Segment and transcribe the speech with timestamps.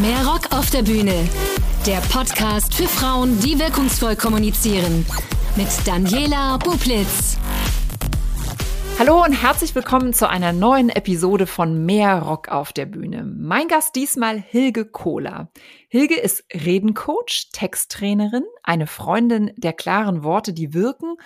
[0.00, 1.28] Mehr Rock auf der Bühne.
[1.86, 5.04] Der Podcast für Frauen, die wirkungsvoll kommunizieren.
[5.56, 7.36] Mit Daniela Bublitz.
[8.98, 13.24] Hallo und herzlich willkommen zu einer neuen Episode von Mehr Rock auf der Bühne.
[13.24, 15.50] Mein Gast diesmal Hilge Kohler.
[15.88, 21.16] Hilge ist Redencoach, Texttrainerin, eine Freundin der klaren Worte, die wirken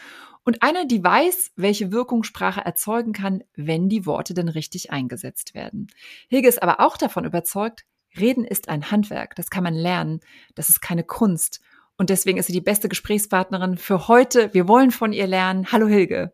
[0.45, 5.55] und eine, die weiß, welche Wirkung Sprache erzeugen kann, wenn die Worte denn richtig eingesetzt
[5.55, 5.87] werden.
[6.29, 7.85] Hilge ist aber auch davon überzeugt,
[8.19, 10.21] Reden ist ein Handwerk, das kann man lernen,
[10.55, 11.61] das ist keine Kunst.
[11.97, 14.53] Und deswegen ist sie die beste Gesprächspartnerin für heute.
[14.53, 15.71] Wir wollen von ihr lernen.
[15.71, 16.33] Hallo Hilge.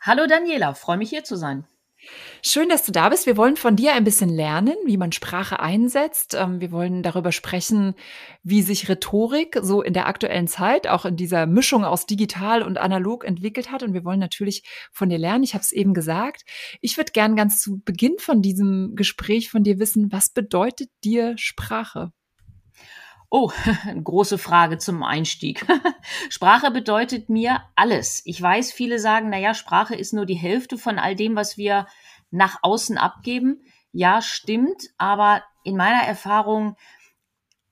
[0.00, 1.66] Hallo Daniela, freue mich hier zu sein.
[2.42, 3.26] Schön, dass du da bist.
[3.26, 6.34] Wir wollen von dir ein bisschen lernen, wie man Sprache einsetzt.
[6.38, 7.94] Ähm, wir wollen darüber sprechen,
[8.42, 12.78] wie sich Rhetorik so in der aktuellen Zeit, auch in dieser Mischung aus digital und
[12.78, 13.82] analog entwickelt hat.
[13.82, 14.62] Und wir wollen natürlich
[14.92, 15.42] von dir lernen.
[15.42, 16.44] Ich habe es eben gesagt.
[16.80, 21.34] Ich würde gern ganz zu Beginn von diesem Gespräch von dir wissen, was bedeutet dir
[21.36, 22.12] Sprache?
[23.30, 23.50] Oh,
[24.04, 25.66] große Frage zum Einstieg.
[26.30, 28.22] Sprache bedeutet mir alles.
[28.24, 31.58] Ich weiß, viele sagen, na ja, Sprache ist nur die Hälfte von all dem, was
[31.58, 31.86] wir
[32.30, 33.62] nach außen abgeben.
[33.92, 36.76] Ja, stimmt, aber in meiner Erfahrung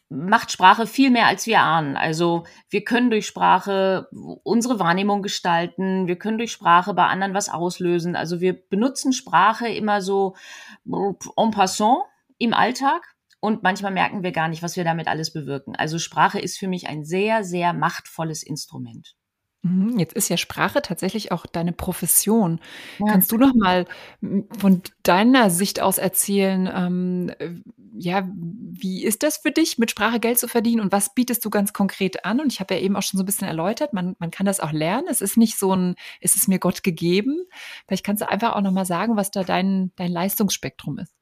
[0.08, 1.96] macht Sprache viel mehr, als wir ahnen.
[1.96, 4.08] Also wir können durch Sprache
[4.44, 8.14] unsere Wahrnehmung gestalten, wir können durch Sprache bei anderen was auslösen.
[8.14, 10.36] Also wir benutzen Sprache immer so
[10.84, 12.02] en passant
[12.38, 15.76] im Alltag und manchmal merken wir gar nicht, was wir damit alles bewirken.
[15.76, 19.14] Also Sprache ist für mich ein sehr, sehr machtvolles Instrument.
[19.66, 22.60] Mhm, jetzt ist ja Sprache tatsächlich auch deine Profession.
[22.98, 23.06] Ja.
[23.10, 23.86] Kannst du noch mal
[24.58, 27.32] von deiner Sicht aus erzählen, ähm,
[27.98, 31.50] ja, wie ist das für dich, mit Sprache Geld zu verdienen und was bietest du
[31.50, 32.40] ganz konkret an?
[32.40, 34.60] Und ich habe ja eben auch schon so ein bisschen erläutert, man, man kann das
[34.60, 35.08] auch lernen.
[35.10, 37.44] Es ist nicht so ein, es ist mir Gott gegeben.
[37.86, 41.12] Vielleicht kannst du einfach auch noch mal sagen, was da dein, dein Leistungsspektrum ist.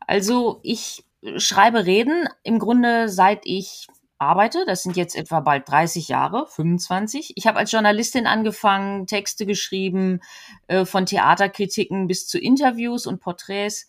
[0.00, 1.04] Also ich
[1.36, 3.86] schreibe Reden im Grunde seit ich
[4.18, 4.64] arbeite.
[4.66, 7.32] Das sind jetzt etwa bald 30 Jahre, 25.
[7.36, 10.20] Ich habe als Journalistin angefangen, Texte geschrieben,
[10.68, 13.86] äh, von Theaterkritiken bis zu Interviews und Porträts.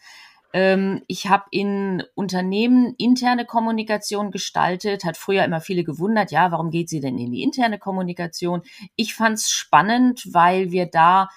[0.53, 6.71] Ähm, ich habe in Unternehmen interne Kommunikation gestaltet, hat früher immer viele gewundert, ja, warum
[6.71, 8.61] geht sie denn in die interne Kommunikation?
[8.95, 11.29] Ich fand es spannend, weil wir da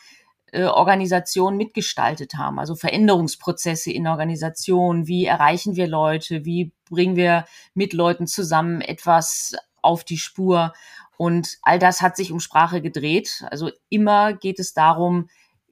[0.52, 7.44] äh, Organisation mitgestaltet haben, also Veränderungsprozesse in Organisationen, wie erreichen wir Leute, wie bringen wir
[7.74, 10.72] mit Leuten zusammen etwas auf die Spur
[11.18, 13.44] und all das hat sich um Sprache gedreht.
[13.50, 15.28] Also immer geht es darum,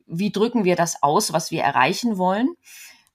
[0.06, 2.48] wie drücken wir das aus, was wir erreichen wollen.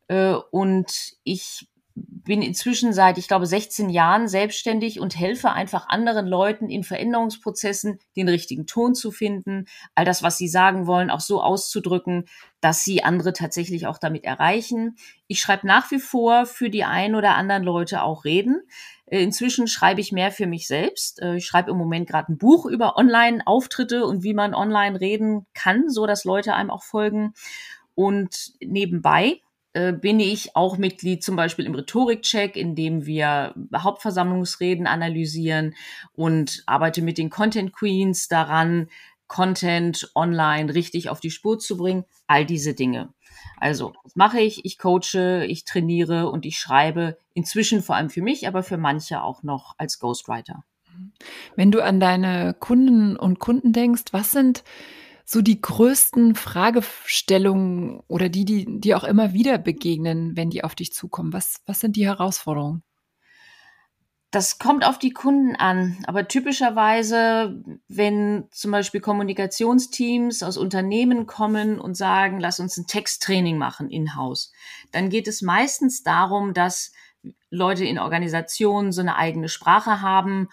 [0.07, 6.27] Äh, und ich bin inzwischen seit, ich glaube, 16 Jahren selbstständig und helfe einfach anderen
[6.27, 9.65] Leuten in Veränderungsprozessen den richtigen Ton zu finden,
[9.95, 12.25] all das, was sie sagen wollen, auch so auszudrücken,
[12.61, 14.95] dass sie andere tatsächlich auch damit erreichen.
[15.27, 18.61] Ich schreibe nach wie vor für die ein oder anderen Leute auch Reden.
[19.07, 21.21] Äh, inzwischen schreibe ich mehr für mich selbst.
[21.21, 25.45] Äh, ich schreibe im Moment gerade ein Buch über Online-Auftritte und wie man online reden
[25.53, 27.33] kann, so dass Leute einem auch folgen.
[27.93, 29.41] Und nebenbei
[29.73, 35.75] äh, bin ich auch Mitglied zum Beispiel im Rhetorikcheck, in dem wir Hauptversammlungsreden analysieren
[36.13, 38.89] und arbeite mit den Content Queens daran,
[39.27, 42.03] Content online richtig auf die Spur zu bringen.
[42.27, 43.13] All diese Dinge.
[43.55, 44.65] Also, was mache ich?
[44.65, 49.23] Ich coache, ich trainiere und ich schreibe inzwischen vor allem für mich, aber für manche
[49.23, 50.65] auch noch als Ghostwriter.
[51.55, 54.63] Wenn du an deine Kunden und Kunden denkst, was sind
[55.31, 60.75] so die größten Fragestellungen oder die, die dir auch immer wieder begegnen, wenn die auf
[60.75, 61.31] dich zukommen?
[61.31, 62.83] Was, was sind die Herausforderungen?
[64.29, 66.03] Das kommt auf die Kunden an.
[66.05, 73.57] Aber typischerweise, wenn zum Beispiel Kommunikationsteams aus Unternehmen kommen und sagen, lass uns ein Texttraining
[73.57, 74.51] machen in-house,
[74.91, 76.91] dann geht es meistens darum, dass
[77.49, 80.49] Leute in Organisationen so eine eigene Sprache haben,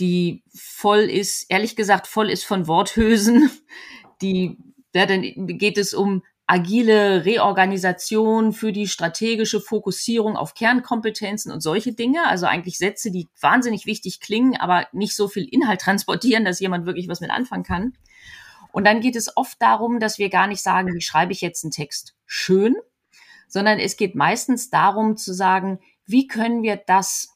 [0.00, 3.50] die voll ist, ehrlich gesagt, voll ist von Worthülsen,
[4.20, 4.58] die,
[4.94, 11.94] ja, dann geht es um agile Reorganisation für die strategische Fokussierung auf Kernkompetenzen und solche
[11.94, 12.26] Dinge.
[12.26, 16.86] Also eigentlich Sätze, die wahnsinnig wichtig klingen, aber nicht so viel Inhalt transportieren, dass jemand
[16.86, 17.92] wirklich was mit anfangen kann.
[18.72, 21.64] Und dann geht es oft darum, dass wir gar nicht sagen, wie schreibe ich jetzt
[21.64, 22.74] einen Text schön,
[23.46, 27.33] sondern es geht meistens darum zu sagen, wie können wir das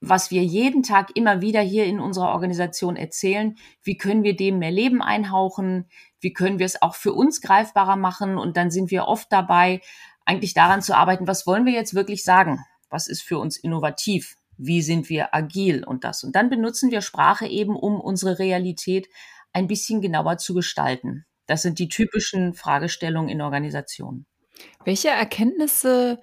[0.00, 4.58] was wir jeden Tag immer wieder hier in unserer Organisation erzählen, wie können wir dem
[4.58, 5.88] mehr Leben einhauchen,
[6.20, 9.80] wie können wir es auch für uns greifbarer machen und dann sind wir oft dabei,
[10.24, 14.36] eigentlich daran zu arbeiten, was wollen wir jetzt wirklich sagen, was ist für uns innovativ,
[14.56, 16.24] wie sind wir agil und das.
[16.24, 19.08] Und dann benutzen wir Sprache eben, um unsere Realität
[19.52, 21.24] ein bisschen genauer zu gestalten.
[21.46, 24.26] Das sind die typischen Fragestellungen in Organisationen.
[24.84, 26.20] Welche Erkenntnisse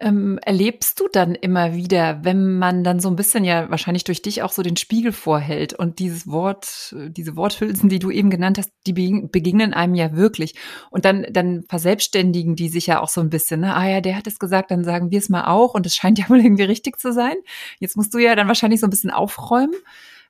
[0.00, 4.22] ähm, erlebst du dann immer wieder, wenn man dann so ein bisschen ja wahrscheinlich durch
[4.22, 8.56] dich auch so den Spiegel vorhält und dieses Wort, diese Worthülsen, die du eben genannt
[8.56, 10.54] hast, die begegnen einem ja wirklich.
[10.90, 13.60] Und dann, dann verselbstständigen die sich ja auch so ein bisschen.
[13.60, 13.76] Ne?
[13.76, 16.18] Ah ja, der hat es gesagt, dann sagen wir es mal auch und es scheint
[16.18, 17.36] ja wohl irgendwie richtig zu sein.
[17.78, 19.76] Jetzt musst du ja dann wahrscheinlich so ein bisschen aufräumen.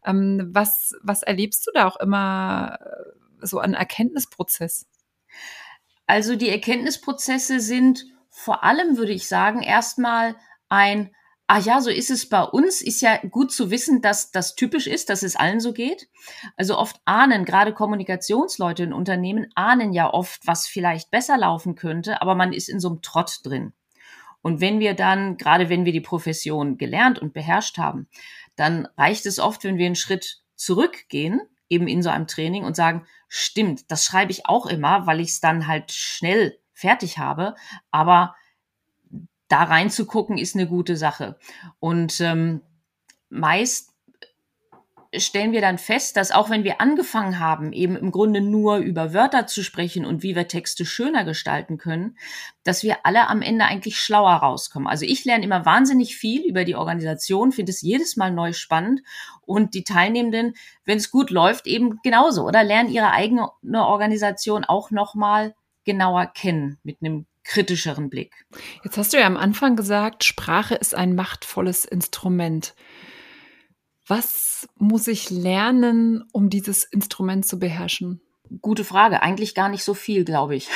[0.05, 4.87] Ähm, was, was erlebst du da auch immer äh, so an Erkenntnisprozess?
[6.07, 10.37] Also die Erkenntnisprozesse sind vor allem, würde ich sagen, erstmal
[10.69, 11.15] ein,
[11.47, 14.87] ah ja, so ist es bei uns, ist ja gut zu wissen, dass das typisch
[14.87, 16.09] ist, dass es allen so geht.
[16.57, 22.23] Also oft ahnen, gerade Kommunikationsleute in Unternehmen ahnen ja oft, was vielleicht besser laufen könnte,
[22.23, 23.73] aber man ist in so einem Trott drin.
[24.43, 28.09] Und wenn wir dann, gerade wenn wir die Profession gelernt und beherrscht haben,
[28.55, 32.77] dann reicht es oft, wenn wir einen Schritt zurückgehen, eben in so einem Training und
[32.77, 37.55] sagen, stimmt, das schreibe ich auch immer, weil ich es dann halt schnell fertig habe.
[37.91, 38.35] Aber
[39.49, 41.39] da reinzugucken ist eine gute Sache.
[41.79, 42.63] Und ähm,
[43.29, 43.91] meist
[45.17, 49.13] stellen wir dann fest, dass auch wenn wir angefangen haben, eben im Grunde nur über
[49.13, 52.17] Wörter zu sprechen und wie wir Texte schöner gestalten können,
[52.63, 54.87] dass wir alle am Ende eigentlich schlauer rauskommen.
[54.87, 59.03] Also ich lerne immer wahnsinnig viel über die Organisation, finde es jedes Mal neu spannend
[59.43, 60.55] und die Teilnehmenden,
[60.85, 65.55] wenn es gut läuft, eben genauso oder lernen ihre eigene Organisation auch nochmal
[65.85, 68.35] genauer kennen mit einem kritischeren Blick.
[68.85, 72.75] Jetzt hast du ja am Anfang gesagt, Sprache ist ein machtvolles Instrument.
[74.07, 78.21] Was muss ich lernen, um dieses Instrument zu beherrschen?
[78.61, 79.23] Gute Frage.
[79.23, 80.69] Eigentlich gar nicht so viel, glaube ich.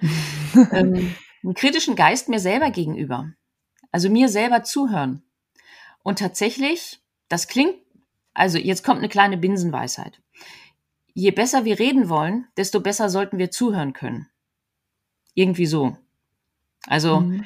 [0.72, 3.32] ähm, einen kritischen Geist mir selber gegenüber.
[3.90, 5.22] Also mir selber zuhören.
[6.02, 7.74] Und tatsächlich, das klingt,
[8.34, 10.20] also jetzt kommt eine kleine Binsenweisheit.
[11.12, 14.28] Je besser wir reden wollen, desto besser sollten wir zuhören können.
[15.34, 15.96] Irgendwie so.
[16.86, 17.44] Also mhm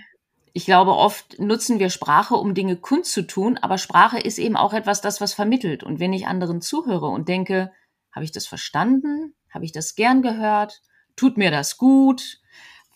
[0.54, 5.00] ich glaube, oft nutzen wir Sprache, um Dinge kundzutun, aber Sprache ist eben auch etwas,
[5.00, 5.82] das was vermittelt.
[5.82, 7.72] Und wenn ich anderen zuhöre und denke,
[8.12, 9.34] habe ich das verstanden?
[9.50, 10.82] Habe ich das gern gehört?
[11.16, 12.40] Tut mir das gut?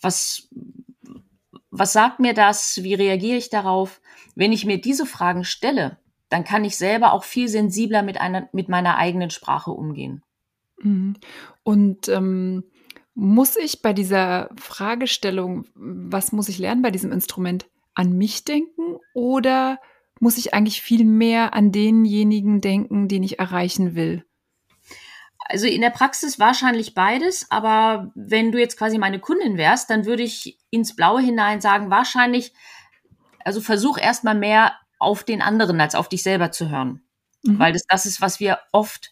[0.01, 0.49] Was,
[1.71, 2.83] was sagt mir das?
[2.83, 4.01] Wie reagiere ich darauf?
[4.35, 5.97] Wenn ich mir diese Fragen stelle,
[6.29, 10.21] dann kann ich selber auch viel sensibler mit einer, mit meiner eigenen Sprache umgehen.
[10.79, 11.15] Mhm.
[11.63, 12.65] Und ähm,
[13.19, 17.65] muss ich bei dieser Fragestellung, was muss ich lernen bei diesem Instrument,
[17.95, 19.79] an mich denken oder
[20.19, 24.23] muss ich eigentlich viel mehr an denjenigen denken, den ich erreichen will?
[25.39, 30.05] Also in der Praxis wahrscheinlich beides, aber wenn du jetzt quasi meine Kundin wärst, dann
[30.05, 32.53] würde ich ins Blaue hinein sagen, wahrscheinlich,
[33.43, 37.01] also versuch erstmal mehr auf den anderen als auf dich selber zu hören.
[37.41, 37.57] Mhm.
[37.57, 39.11] Weil das das ist, was wir oft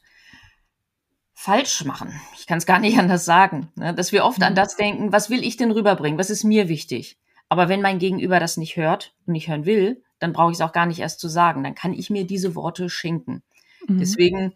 [1.35, 2.19] falsch machen.
[2.39, 3.71] Ich kann es gar nicht anders sagen.
[3.75, 3.93] Ne?
[3.93, 4.45] Dass wir oft mhm.
[4.45, 6.17] an das denken, was will ich denn rüberbringen?
[6.17, 7.19] Was ist mir wichtig?
[7.47, 10.61] Aber wenn mein Gegenüber das nicht hört und nicht hören will, dann brauche ich es
[10.61, 11.63] auch gar nicht erst zu sagen.
[11.63, 13.43] Dann kann ich mir diese Worte schenken.
[13.87, 13.99] Mhm.
[13.99, 14.53] Deswegen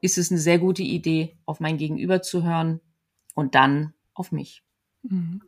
[0.00, 2.80] ist es eine sehr gute Idee, auf mein Gegenüber zu hören
[3.34, 4.62] und dann auf mich.
[5.02, 5.42] Mhm.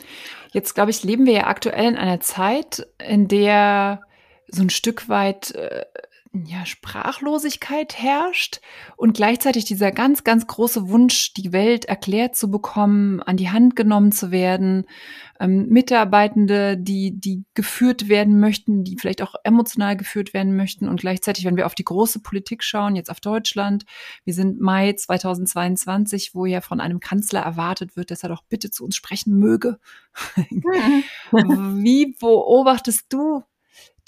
[0.53, 4.01] Jetzt, glaube ich, leben wir ja aktuell in einer Zeit, in der
[4.49, 5.85] so ein Stück weit äh,
[6.33, 8.61] ja, Sprachlosigkeit herrscht
[8.97, 13.75] und gleichzeitig dieser ganz, ganz große Wunsch, die Welt erklärt zu bekommen, an die Hand
[13.75, 14.87] genommen zu werden,
[15.41, 21.01] ähm, Mitarbeitende, die, die geführt werden möchten, die vielleicht auch emotional geführt werden möchten und
[21.01, 23.85] gleichzeitig, wenn wir auf die große Politik schauen, jetzt auf Deutschland,
[24.25, 28.71] wir sind Mai 2022, wo ja von einem Kanzler erwartet wird, dass er doch bitte
[28.71, 29.81] zu uns sprechen möge.
[31.33, 33.43] Wie beobachtest du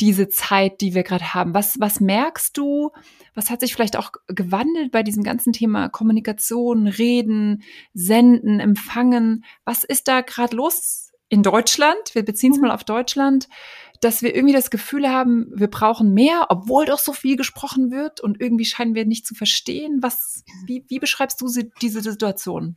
[0.00, 1.54] diese Zeit, die wir gerade haben?
[1.54, 2.90] Was, was merkst du?
[3.34, 7.62] Was hat sich vielleicht auch gewandelt bei diesem ganzen Thema Kommunikation, Reden,
[7.94, 9.44] Senden, Empfangen?
[9.64, 12.14] Was ist da gerade los in Deutschland?
[12.14, 12.68] Wir beziehen es mhm.
[12.68, 13.48] mal auf Deutschland,
[14.00, 18.20] dass wir irgendwie das Gefühl haben, wir brauchen mehr, obwohl doch so viel gesprochen wird
[18.20, 19.98] und irgendwie scheinen wir nicht zu verstehen.
[20.02, 21.46] Was, wie, wie beschreibst du
[21.80, 22.76] diese Situation?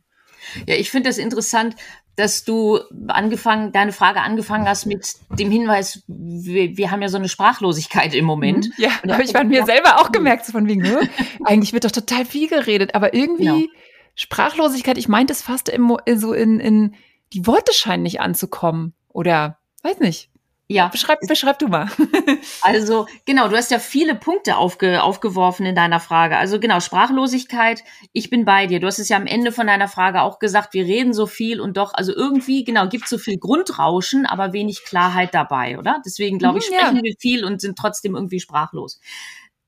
[0.66, 1.76] Ja, ich finde das interessant,
[2.16, 7.18] dass du angefangen, deine Frage angefangen hast mit dem Hinweis, wir, wir haben ja so
[7.18, 8.68] eine Sprachlosigkeit im Moment.
[8.68, 8.72] Mhm.
[8.78, 10.84] Ja, habe ich bei mir selber auch gemerkt, so von wegen,
[11.44, 13.66] eigentlich wird doch total viel geredet, aber irgendwie genau.
[14.14, 16.94] Sprachlosigkeit, ich meinte es fast im, so in, in,
[17.34, 20.30] die Worte scheinen nicht anzukommen oder, weiß nicht.
[20.68, 20.88] Ja.
[20.88, 21.88] Beschreib, beschreib du mal.
[22.62, 26.36] also, genau, du hast ja viele Punkte aufge, aufgeworfen in deiner Frage.
[26.36, 28.80] Also, genau, Sprachlosigkeit, ich bin bei dir.
[28.80, 31.60] Du hast es ja am Ende von deiner Frage auch gesagt, wir reden so viel
[31.60, 36.02] und doch, also irgendwie, genau, gibt so viel Grundrauschen, aber wenig Klarheit dabei, oder?
[36.04, 37.02] Deswegen, glaube ich, mhm, sprechen ja.
[37.04, 39.00] wir viel und sind trotzdem irgendwie sprachlos.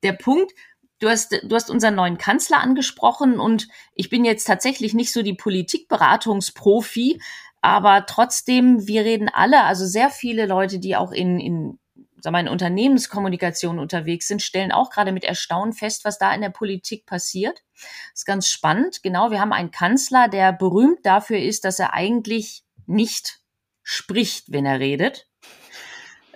[0.03, 0.53] Der Punkt,
[1.01, 5.23] Du hast, du hast unseren neuen Kanzler angesprochen und ich bin jetzt tatsächlich nicht so
[5.23, 7.21] die Politikberatungsprofi,
[7.61, 11.79] Aber trotzdem, wir reden alle, also sehr viele Leute, die auch in, in
[12.21, 16.41] sagen wir, in Unternehmenskommunikation unterwegs sind, stellen auch gerade mit Erstaunen fest, was da in
[16.41, 17.63] der Politik passiert.
[17.75, 19.03] Das ist ganz spannend.
[19.03, 23.41] Genau, wir haben einen Kanzler, der berühmt dafür ist, dass er eigentlich nicht
[23.83, 25.29] spricht, wenn er redet.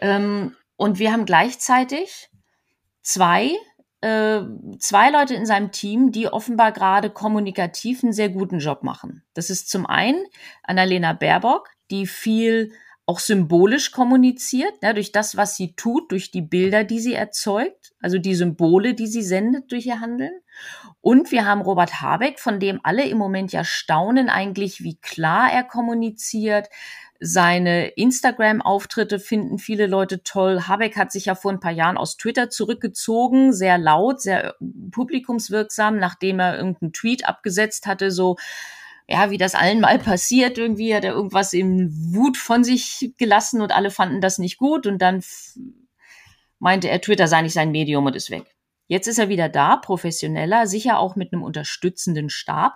[0.00, 2.30] Ähm, und wir haben gleichzeitig
[3.02, 3.50] zwei,
[4.02, 9.22] zwei Leute in seinem Team, die offenbar gerade kommunikativ einen sehr guten Job machen.
[9.32, 10.24] Das ist zum einen
[10.64, 12.72] Annalena Baerbock, die viel
[13.06, 17.92] auch symbolisch kommuniziert, ja, durch das, was sie tut, durch die Bilder, die sie erzeugt,
[18.00, 20.32] also die Symbole, die sie sendet durch ihr Handeln.
[21.00, 25.50] Und wir haben Robert Habeck, von dem alle im Moment ja staunen eigentlich, wie klar
[25.52, 26.68] er kommuniziert.
[27.24, 30.62] Seine Instagram-Auftritte finden viele Leute toll.
[30.66, 34.56] Habeck hat sich ja vor ein paar Jahren aus Twitter zurückgezogen, sehr laut, sehr
[34.90, 38.38] publikumswirksam, nachdem er irgendeinen Tweet abgesetzt hatte, so,
[39.06, 43.60] ja, wie das allen mal passiert, irgendwie hat er irgendwas im Wut von sich gelassen
[43.60, 45.22] und alle fanden das nicht gut und dann
[46.58, 48.52] meinte er, Twitter sei nicht sein Medium und ist weg.
[48.88, 52.74] Jetzt ist er wieder da, professioneller, sicher auch mit einem unterstützenden Stab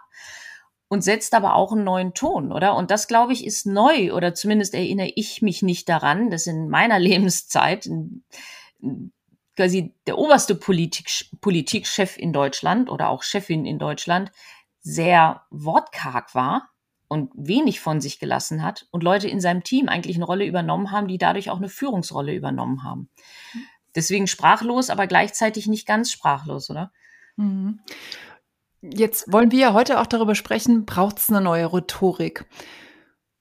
[0.88, 2.76] und setzt aber auch einen neuen Ton, oder?
[2.76, 6.68] Und das, glaube ich, ist neu, oder zumindest erinnere ich mich nicht daran, dass in
[6.68, 7.88] meiner Lebenszeit
[9.56, 11.08] quasi der oberste Politik,
[11.40, 14.30] Politikchef in Deutschland oder auch Chefin in Deutschland
[14.80, 16.68] sehr wortkarg war
[17.08, 20.90] und wenig von sich gelassen hat und Leute in seinem Team eigentlich eine Rolle übernommen
[20.90, 23.08] haben, die dadurch auch eine Führungsrolle übernommen haben.
[23.94, 26.92] Deswegen sprachlos, aber gleichzeitig nicht ganz sprachlos, oder?
[27.36, 27.80] Mhm.
[28.82, 32.44] Jetzt wollen wir ja heute auch darüber sprechen, braucht es eine neue Rhetorik?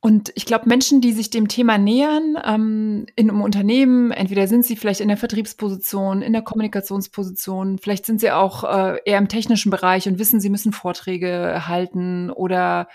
[0.06, 4.63] Und ich glaube, Menschen, die sich dem Thema nähern, ähm, in einem Unternehmen, entweder sind
[4.63, 9.30] sie vielleicht in der Vertriebsposition, in der Kommunikationsposition, vielleicht sind sie auch äh, eher im
[9.30, 12.88] technischen Bereich und wissen, sie müssen Vorträge halten oder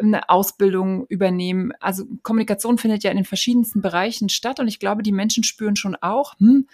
[0.00, 1.72] eine Ausbildung übernehmen.
[1.78, 5.76] Also Kommunikation findet ja in den verschiedensten Bereichen statt und ich glaube, die Menschen spüren
[5.76, 6.66] schon auch, hm,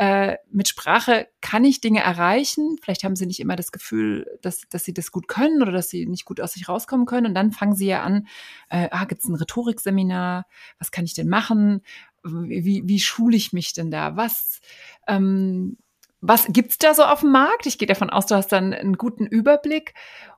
[0.00, 2.78] äh, mit Sprache kann ich Dinge erreichen.
[2.80, 5.90] Vielleicht haben sie nicht immer das Gefühl, dass, dass sie das gut können oder dass
[5.90, 7.26] sie nicht gut aus sich rauskommen können.
[7.26, 8.26] Und dann fangen sie ja an,
[8.70, 10.46] äh, ah, gibt es ein Rhetorikseminar?
[10.78, 11.82] Was kann ich denn machen?
[12.24, 14.16] Wie, wie schule ich mich denn da?
[14.16, 14.62] Was,
[15.06, 15.76] ähm,
[16.22, 17.66] was gibt's da so auf dem Markt?
[17.66, 19.92] Ich gehe davon aus, du hast dann einen guten Überblick.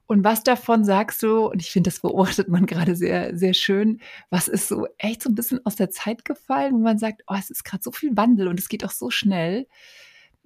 [0.07, 4.01] Und was davon sagst du, und ich finde, das beobachtet man gerade sehr, sehr schön,
[4.31, 7.35] was ist so echt so ein bisschen aus der Zeit gefallen, wo man sagt, oh,
[7.39, 9.67] es ist gerade so viel Wandel und es geht auch so schnell,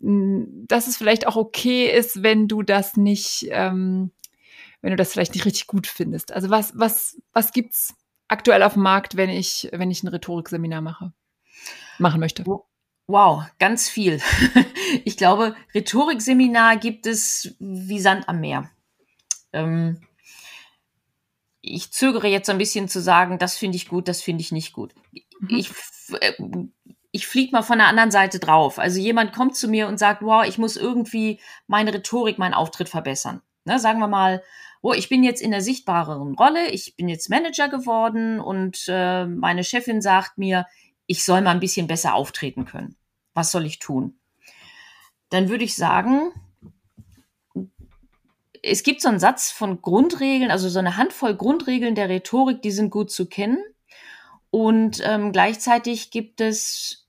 [0.01, 4.13] hm, dass es vielleicht auch okay ist, wenn du das nicht, ähm,
[4.83, 6.33] wenn du das vielleicht nicht richtig gut findest.
[6.33, 7.95] Also was, was, was gibt's
[8.29, 11.13] aktuell auf dem Markt, wenn ich, wenn ich ein Rhetorikseminar mache,
[11.99, 12.45] machen möchte?
[13.09, 14.21] Wow, ganz viel.
[15.05, 18.71] Ich glaube, Rhetorikseminar gibt es wie Sand am Meer.
[19.57, 20.01] Ähm,
[21.61, 24.73] ich zögere jetzt ein bisschen zu sagen, das finde ich gut, das finde ich nicht
[24.73, 24.95] gut.
[25.41, 25.57] Mhm.
[25.57, 25.71] Ich,
[26.21, 26.33] äh,
[27.11, 28.79] ich fliege mal von der anderen Seite drauf.
[28.79, 32.89] Also jemand kommt zu mir und sagt, wow, ich muss irgendwie meine Rhetorik, meinen Auftritt
[32.89, 33.43] verbessern.
[33.65, 34.43] Ne, sagen wir mal,
[34.81, 39.27] oh, ich bin jetzt in der sichtbareren Rolle, ich bin jetzt Manager geworden und äh,
[39.27, 40.67] meine Chefin sagt mir,
[41.07, 42.97] ich soll mal ein bisschen besser auftreten können.
[43.35, 44.19] Was soll ich tun?
[45.31, 46.33] Dann würde ich sagen,
[48.67, 52.71] es gibt so einen Satz von Grundregeln, also so eine Handvoll Grundregeln der Rhetorik, die
[52.73, 53.59] sind gut zu kennen.
[54.51, 57.07] Und ähm, gleichzeitig gibt es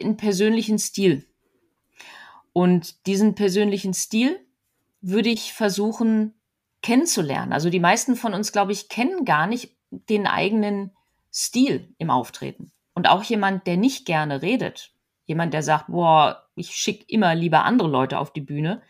[0.00, 1.26] einen persönlichen Stil.
[2.52, 4.38] Und diesen persönlichen Stil
[5.00, 6.34] würde ich versuchen
[6.82, 7.52] kennenzulernen.
[7.52, 10.92] Also die meisten von uns, glaube ich, kennen gar nicht den eigenen
[11.32, 12.70] Stil im Auftreten.
[12.94, 14.92] Und auch jemand, der nicht gerne redet,
[15.26, 18.82] jemand, der sagt, boah, ich schicke immer lieber andere Leute auf die Bühne,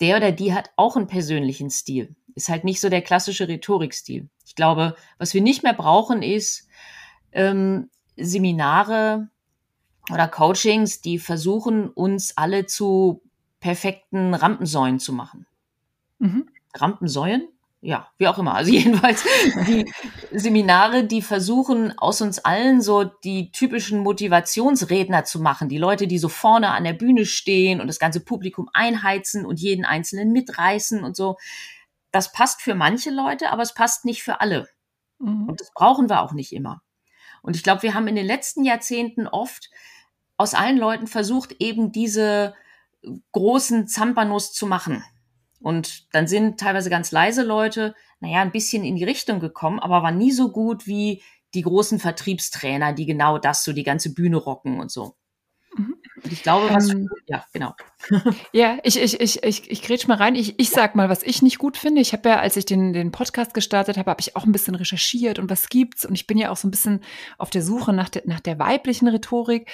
[0.00, 2.14] der oder die hat auch einen persönlichen Stil.
[2.34, 4.28] Ist halt nicht so der klassische Rhetorikstil.
[4.46, 6.68] Ich glaube, was wir nicht mehr brauchen, ist
[7.32, 9.28] ähm, Seminare
[10.10, 13.22] oder Coachings, die versuchen, uns alle zu
[13.60, 15.46] perfekten Rampensäulen zu machen.
[16.18, 16.48] Mhm.
[16.74, 17.48] Rampensäulen?
[17.80, 18.54] Ja, wie auch immer.
[18.54, 19.24] Also jedenfalls
[19.66, 19.90] die
[20.32, 25.68] Seminare, die versuchen, aus uns allen so die typischen Motivationsredner zu machen.
[25.68, 29.60] Die Leute, die so vorne an der Bühne stehen und das ganze Publikum einheizen und
[29.60, 31.36] jeden Einzelnen mitreißen und so.
[32.10, 34.68] Das passt für manche Leute, aber es passt nicht für alle.
[35.18, 35.48] Mhm.
[35.48, 36.82] Und das brauchen wir auch nicht immer.
[37.42, 39.70] Und ich glaube, wir haben in den letzten Jahrzehnten oft
[40.36, 42.54] aus allen Leuten versucht, eben diese
[43.32, 45.04] großen Zampanos zu machen
[45.60, 50.02] und dann sind teilweise ganz leise Leute, naja, ein bisschen in die Richtung gekommen, aber
[50.02, 51.22] war nie so gut wie
[51.54, 55.16] die großen Vertriebstrainer, die genau das, so die ganze Bühne rocken und so.
[55.76, 55.96] Mhm.
[56.22, 57.74] Und ich glaube, was, ähm, ja, genau.
[58.52, 60.34] Ja, ich, ich, ich, ich, ich grätsch mal rein.
[60.34, 62.00] Ich, ich sag mal, was ich nicht gut finde.
[62.00, 64.74] Ich habe ja, als ich den, den Podcast gestartet habe, habe ich auch ein bisschen
[64.74, 66.04] recherchiert und was gibt's.
[66.04, 67.00] Und ich bin ja auch so ein bisschen
[67.38, 69.70] auf der Suche nach der, nach der weiblichen Rhetorik.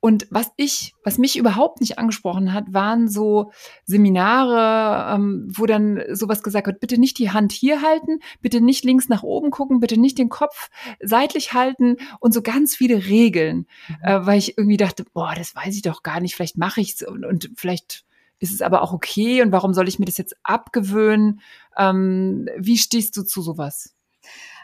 [0.00, 3.50] Und was ich, was mich überhaupt nicht angesprochen hat, waren so
[3.84, 8.84] Seminare, ähm, wo dann sowas gesagt wird, bitte nicht die Hand hier halten, bitte nicht
[8.84, 13.66] links nach oben gucken, bitte nicht den Kopf seitlich halten und so ganz viele Regeln,
[13.88, 13.96] mhm.
[14.02, 17.02] äh, weil ich irgendwie dachte, boah, das weiß ich doch gar nicht, vielleicht mache ich's
[17.02, 18.04] und, und vielleicht
[18.40, 21.40] ist es aber auch okay und warum soll ich mir das jetzt abgewöhnen?
[21.78, 23.94] Ähm, wie stehst du zu sowas?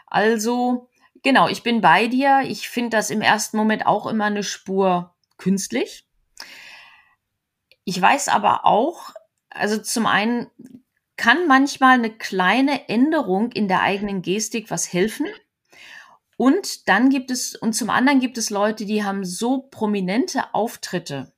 [0.05, 0.87] Also,
[1.23, 2.41] genau, ich bin bei dir.
[2.45, 6.05] Ich finde das im ersten Moment auch immer eine Spur künstlich.
[7.85, 9.15] Ich weiß aber auch,
[9.49, 10.47] also zum einen
[11.17, 15.25] kann manchmal eine kleine Änderung in der eigenen Gestik was helfen.
[16.37, 21.31] Und dann gibt es, und zum anderen gibt es Leute, die haben so prominente Auftritte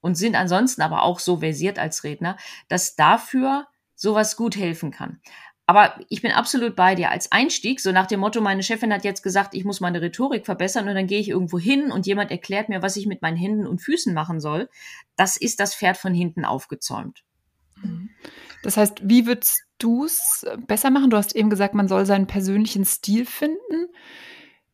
[0.00, 2.36] und sind ansonsten aber auch so versiert als Redner,
[2.68, 5.20] dass dafür sowas gut helfen kann.
[5.66, 7.10] Aber ich bin absolut bei dir.
[7.10, 10.46] Als Einstieg, so nach dem Motto, meine Chefin hat jetzt gesagt, ich muss meine Rhetorik
[10.46, 13.36] verbessern und dann gehe ich irgendwo hin und jemand erklärt mir, was ich mit meinen
[13.36, 14.70] Händen und Füßen machen soll.
[15.16, 17.22] Das ist das Pferd von hinten aufgezäumt.
[18.62, 21.10] Das heißt, wie würdest du es besser machen?
[21.10, 23.88] Du hast eben gesagt, man soll seinen persönlichen Stil finden.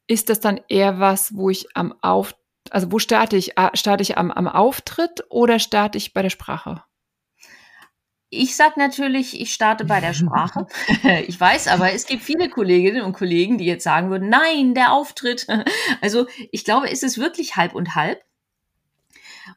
[0.06, 2.36] Ist das dann eher was, wo ich am Auf
[2.74, 3.56] also wo starte ich?
[3.56, 6.82] Ah, starte ich am, am Auftritt oder starte ich bei der Sprache?
[8.30, 10.66] Ich sage natürlich, ich starte bei der Sprache.
[11.28, 14.92] ich weiß, aber es gibt viele Kolleginnen und Kollegen, die jetzt sagen würden, nein, der
[14.92, 15.46] Auftritt.
[16.00, 18.24] Also ich glaube, es ist wirklich halb und halb.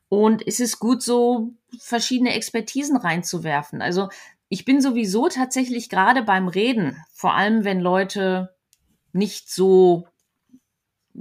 [0.10, 3.82] Und es ist gut, so verschiedene Expertisen reinzuwerfen.
[3.82, 4.10] Also
[4.48, 8.56] ich bin sowieso tatsächlich gerade beim Reden, vor allem wenn Leute
[9.12, 10.08] nicht so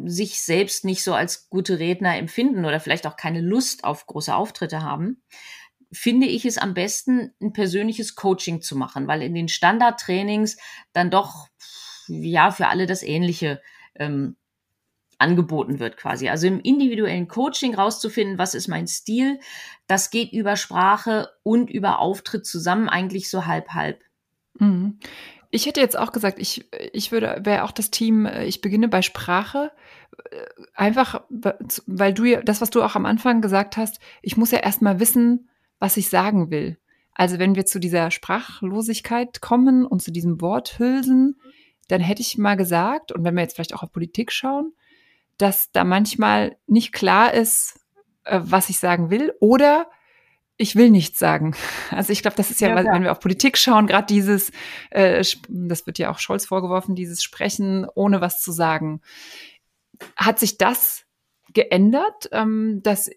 [0.04, 4.34] sich selbst nicht so als gute Redner empfinden oder vielleicht auch keine Lust auf große
[4.34, 5.22] Auftritte haben,
[5.90, 10.58] finde ich es am besten, ein persönliches Coaching zu machen, weil in den Standardtrainings
[10.92, 11.48] dann doch
[12.08, 13.62] ja für alle das Ähnliche
[13.94, 14.36] ähm,
[15.18, 16.28] angeboten wird quasi.
[16.28, 19.40] Also im individuellen Coaching rauszufinden, was ist mein Stil,
[19.86, 24.02] das geht über Sprache und über Auftritt zusammen, eigentlich so halb halb.
[24.58, 24.98] Mhm.
[25.56, 28.88] Ich hätte jetzt auch gesagt, ich, ich würde, wäre auch das Team, äh, ich beginne
[28.88, 29.72] bei Sprache.
[30.30, 31.22] Äh, einfach,
[31.86, 35.00] weil du ja, das, was du auch am Anfang gesagt hast, ich muss ja erstmal
[35.00, 36.76] wissen, was ich sagen will.
[37.14, 41.40] Also wenn wir zu dieser Sprachlosigkeit kommen und zu diesem Worthülsen,
[41.88, 44.74] dann hätte ich mal gesagt, und wenn wir jetzt vielleicht auch auf Politik schauen,
[45.38, 47.80] dass da manchmal nicht klar ist,
[48.24, 49.88] äh, was ich sagen will, oder
[50.58, 51.54] ich will nichts sagen.
[51.90, 54.50] Also ich glaube, das ist ja, ja wenn wir auf Politik schauen, gerade dieses,
[54.90, 59.00] äh, das wird ja auch Scholz vorgeworfen, dieses Sprechen ohne was zu sagen.
[60.16, 61.04] Hat sich das
[61.52, 63.10] geändert, ähm, dass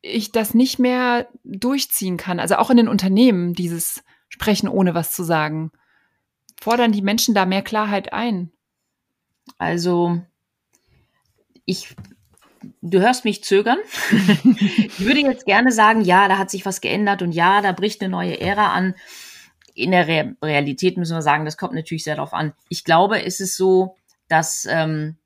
[0.00, 2.38] ich das nicht mehr durchziehen kann?
[2.38, 5.72] Also auch in den Unternehmen, dieses Sprechen ohne was zu sagen.
[6.60, 8.52] Fordern die Menschen da mehr Klarheit ein?
[9.58, 10.20] Also
[11.64, 11.94] ich
[12.82, 13.78] du hörst mich zögern.
[14.10, 18.00] ich würde jetzt gerne sagen, ja, da hat sich was geändert und ja, da bricht
[18.00, 18.94] eine neue Ära an.
[19.74, 22.54] In der Re Realität müssen wir sagen, das kommt natürlich sehr darauf an.
[22.68, 23.96] Ich glaube, es ist so,
[24.28, 25.16] dass ähm,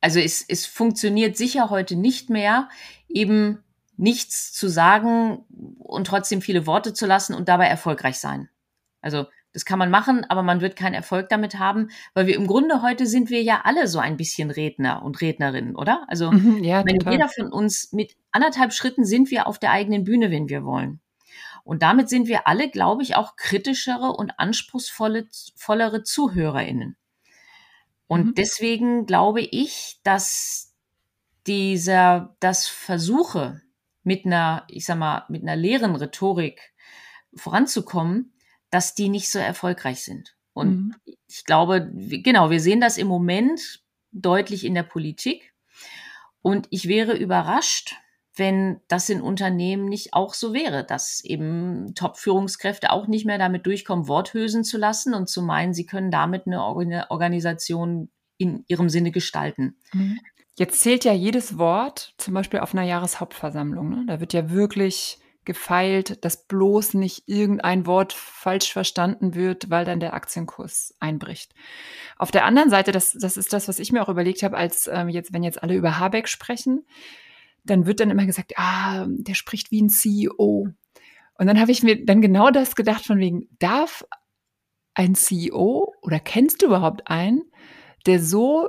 [0.00, 2.68] also es, es funktioniert sicher heute nicht mehr,
[3.08, 3.62] eben
[3.96, 5.44] nichts zu sagen
[5.78, 8.48] und trotzdem viele Worte zu lassen und dabei erfolgreich sein.
[9.02, 12.46] Also das kann man machen, aber man wird keinen Erfolg damit haben, weil wir im
[12.46, 16.04] Grunde heute sind wir ja alle so ein bisschen Redner und Rednerinnen, oder?
[16.08, 20.04] Also mhm, ja, wenn jeder von uns mit anderthalb Schritten sind wir auf der eigenen
[20.04, 21.00] Bühne, wenn wir wollen.
[21.64, 26.96] Und damit sind wir alle, glaube ich, auch kritischere und anspruchsvollere Zuhörerinnen.
[28.06, 28.34] Und mhm.
[28.34, 30.74] deswegen glaube ich, dass
[31.46, 33.62] dieser, das Versuche
[34.02, 36.72] mit einer, ich sag mal, mit einer leeren Rhetorik
[37.34, 38.32] voranzukommen,
[38.70, 40.36] dass die nicht so erfolgreich sind.
[40.52, 40.94] Und mhm.
[41.26, 45.54] ich glaube, genau, wir sehen das im Moment deutlich in der Politik.
[46.42, 47.96] Und ich wäre überrascht,
[48.36, 53.66] wenn das in Unternehmen nicht auch so wäre, dass eben Top-Führungskräfte auch nicht mehr damit
[53.66, 56.62] durchkommen, Worthülsen zu lassen und zu meinen, sie können damit eine
[57.10, 59.76] Organisation in ihrem Sinne gestalten.
[59.92, 60.20] Mhm.
[60.56, 63.90] Jetzt zählt ja jedes Wort, zum Beispiel auf einer Jahreshauptversammlung.
[63.90, 64.04] Ne?
[64.06, 65.18] Da wird ja wirklich
[65.50, 71.54] gefeilt, dass bloß nicht irgendein Wort falsch verstanden wird, weil dann der Aktienkurs einbricht.
[72.16, 74.88] Auf der anderen Seite, das, das ist das, was ich mir auch überlegt habe, als
[74.92, 76.86] ähm, jetzt, wenn jetzt alle über Habeck sprechen,
[77.64, 80.68] dann wird dann immer gesagt, ah, der spricht wie ein CEO.
[81.34, 84.06] Und dann habe ich mir dann genau das gedacht, von wegen, darf
[84.94, 87.42] ein CEO oder kennst du überhaupt einen,
[88.06, 88.68] der so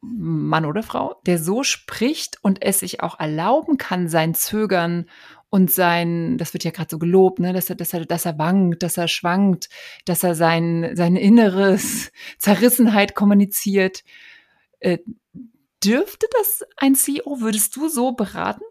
[0.00, 5.06] Mann oder Frau, der so spricht und es sich auch erlauben kann, sein Zögern
[5.54, 8.40] und sein, das wird ja gerade so gelobt, ne, dass er, dass er, dass er
[8.40, 9.68] wankt, dass er schwankt,
[10.04, 14.02] dass er sein, sein inneres Zerrissenheit kommuniziert.
[14.80, 14.98] Äh,
[15.84, 17.38] dürfte das ein CEO?
[17.38, 18.64] Würdest du so beraten?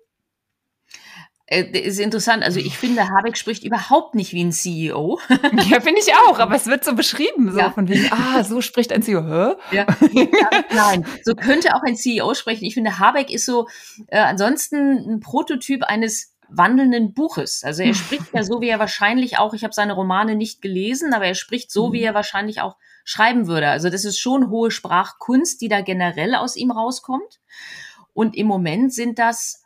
[1.46, 2.43] Äh, ist interessant.
[2.43, 5.22] Also ich finde, Habeck spricht überhaupt nicht wie ein CEO.
[5.69, 6.39] Ja, finde ich auch.
[6.39, 7.72] Aber es wird so beschrieben, so ja.
[7.72, 9.22] von wegen, ah, so spricht ein CEO.
[9.22, 9.56] Hä?
[9.72, 9.88] Ja.
[10.12, 10.63] ja.
[10.76, 12.65] nein, so könnte auch ein CEO sprechen.
[12.65, 13.69] Ich finde, Habeck ist so
[14.08, 17.63] äh, ansonsten ein Prototyp eines wandelnden Buches.
[17.63, 21.13] Also er spricht ja so, wie er wahrscheinlich auch, ich habe seine Romane nicht gelesen,
[21.13, 22.06] aber er spricht so, wie mhm.
[22.06, 23.70] er wahrscheinlich auch schreiben würde.
[23.70, 27.42] Also das ist schon hohe Sprachkunst, die da generell aus ihm rauskommt.
[28.13, 29.63] Und im Moment sind das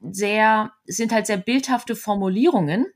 [0.00, 2.86] sehr, sind halt sehr bildhafte Formulierungen,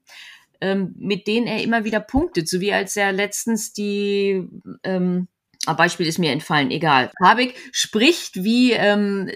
[0.61, 4.49] ähm, mit denen er immer wieder punktet, so wie als er letztens die
[4.83, 5.29] ähm,
[5.69, 7.11] ein Beispiel ist mir entfallen, egal.
[7.23, 9.31] Habeck spricht wie, ähm,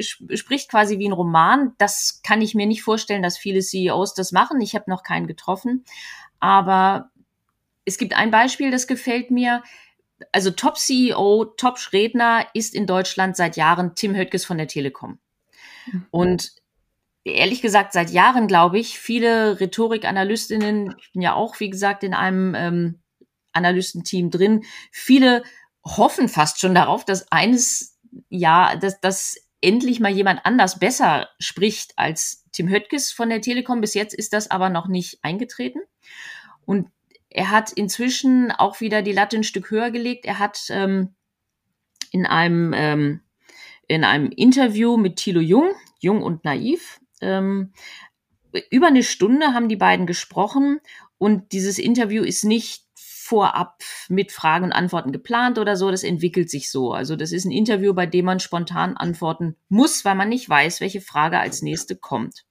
[0.00, 1.74] spricht quasi wie ein Roman.
[1.78, 4.60] Das kann ich mir nicht vorstellen, dass viele CEOs das machen.
[4.60, 5.84] Ich habe noch keinen getroffen.
[6.38, 7.10] Aber
[7.84, 9.62] es gibt ein Beispiel, das gefällt mir.
[10.32, 15.18] Also Top-CEO, Top-Redner ist in Deutschland seit Jahren Tim Höttges von der Telekom.
[15.90, 16.06] Mhm.
[16.10, 16.52] Und
[17.24, 22.14] ehrlich gesagt, seit Jahren glaube ich, viele Rhetorikanalystinnen, ich bin ja auch, wie gesagt, in
[22.14, 23.00] einem ähm,
[23.52, 25.42] Analystenteam drin, viele
[25.84, 31.92] hoffen fast schon darauf, dass eines, ja, dass, dass endlich mal jemand anders besser spricht
[31.96, 33.80] als Tim Höttges von der Telekom.
[33.80, 35.80] Bis jetzt ist das aber noch nicht eingetreten.
[36.64, 36.88] Und
[37.28, 40.24] er hat inzwischen auch wieder die Latte ein Stück höher gelegt.
[40.24, 41.14] Er hat ähm,
[42.10, 43.20] in einem ähm,
[43.86, 47.72] in einem Interview mit Thilo Jung, Jung und Naiv, ähm,
[48.70, 50.80] über eine Stunde haben die beiden gesprochen
[51.18, 52.84] und dieses Interview ist nicht
[53.30, 55.92] vorab mit Fragen und Antworten geplant oder so.
[55.92, 56.92] Das entwickelt sich so.
[56.92, 60.80] Also das ist ein Interview, bei dem man spontan antworten muss, weil man nicht weiß,
[60.80, 62.44] welche Frage als nächste kommt.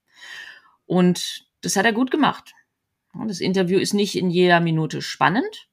[0.86, 2.54] Und das hat er gut gemacht.
[3.26, 5.68] Das Interview ist nicht in jeder Minute spannend,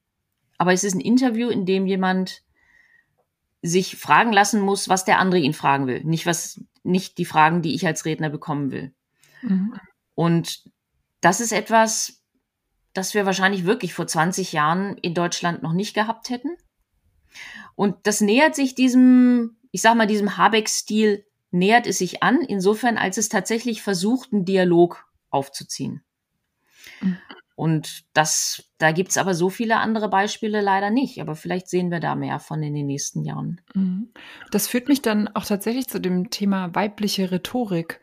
[0.58, 2.42] aber es ist ein Interview, in dem jemand
[3.62, 6.04] sich fragen lassen muss, was der andere ihn fragen will.
[6.04, 8.92] Nicht was, nicht die Fragen, die ich als Redner bekommen will.
[9.40, 9.72] Mhm.
[10.14, 10.64] Und
[11.22, 12.17] das ist etwas,
[12.92, 16.56] das wir wahrscheinlich wirklich vor 20 Jahren in Deutschland noch nicht gehabt hätten.
[17.74, 22.98] Und das nähert sich diesem, ich sag mal, diesem Habeck-Stil, nähert es sich an, insofern,
[22.98, 26.02] als es tatsächlich versucht, einen Dialog aufzuziehen.
[27.00, 27.18] Mhm.
[27.58, 31.20] Und das, da gibt's aber so viele andere Beispiele leider nicht.
[31.20, 33.60] Aber vielleicht sehen wir da mehr von in den nächsten Jahren.
[33.74, 34.12] Mhm.
[34.52, 38.00] Das führt mich dann auch tatsächlich zu dem Thema weibliche Rhetorik.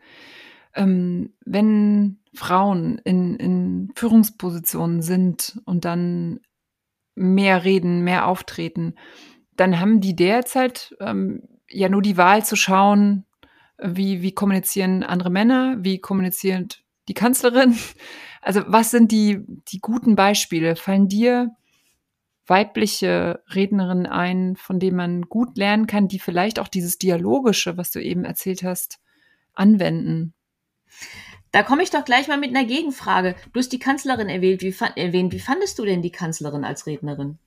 [0.74, 6.40] Ähm, wenn Frauen in, in Führungspositionen sind und dann
[7.14, 8.94] mehr reden, mehr auftreten,
[9.56, 13.24] dann haben die derzeit ähm, ja nur die Wahl zu schauen,
[13.78, 17.76] wie, wie kommunizieren andere Männer, wie kommuniziert die Kanzlerin.
[18.42, 19.40] Also was sind die,
[19.72, 20.76] die guten Beispiele?
[20.76, 21.50] Fallen dir
[22.46, 27.90] weibliche Rednerinnen ein, von denen man gut lernen kann, die vielleicht auch dieses Dialogische, was
[27.90, 29.00] du eben erzählt hast,
[29.52, 30.32] anwenden?
[31.56, 33.34] Da komme ich doch gleich mal mit einer Gegenfrage.
[33.54, 34.60] Du hast die Kanzlerin erwähnt.
[34.60, 35.32] Wie, erwähnt.
[35.32, 37.38] Wie fandest du denn die Kanzlerin als Rednerin?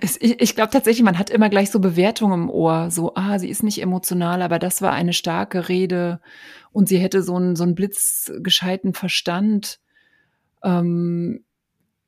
[0.00, 2.90] ich, ich glaube tatsächlich, man hat immer gleich so Bewertungen im Ohr.
[2.90, 6.20] So, ah, sie ist nicht emotional, aber das war eine starke Rede
[6.72, 9.78] und sie hätte so einen, so einen blitzgescheiten Verstand.
[10.64, 11.44] Ähm,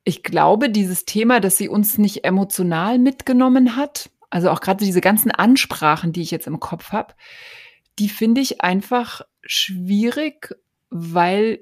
[0.02, 5.00] ich glaube, dieses Thema, dass sie uns nicht emotional mitgenommen hat, also auch gerade diese
[5.00, 7.14] ganzen Ansprachen, die ich jetzt im Kopf habe,
[7.98, 10.54] die finde ich einfach schwierig,
[10.90, 11.60] weil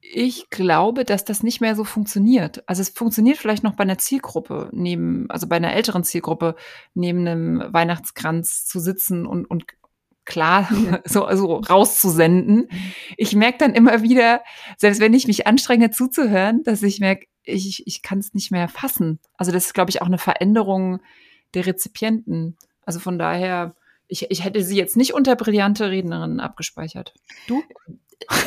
[0.00, 2.68] ich glaube, dass das nicht mehr so funktioniert.
[2.68, 6.56] Also es funktioniert vielleicht noch bei einer Zielgruppe neben, also bei einer älteren Zielgruppe
[6.92, 9.64] neben einem Weihnachtskranz zu sitzen und, und
[10.24, 10.68] klar
[11.04, 12.68] so also rauszusenden.
[13.16, 14.42] Ich merke dann immer wieder,
[14.76, 18.68] selbst wenn ich mich anstrenge zuzuhören, dass ich merke, ich, ich kann es nicht mehr
[18.68, 19.18] fassen.
[19.36, 21.00] Also das ist, glaube ich, auch eine Veränderung
[21.54, 22.56] der Rezipienten.
[22.84, 23.74] Also von daher
[24.12, 27.14] ich, ich hätte sie jetzt nicht unter brillante Rednerinnen abgespeichert.
[27.46, 27.62] Du?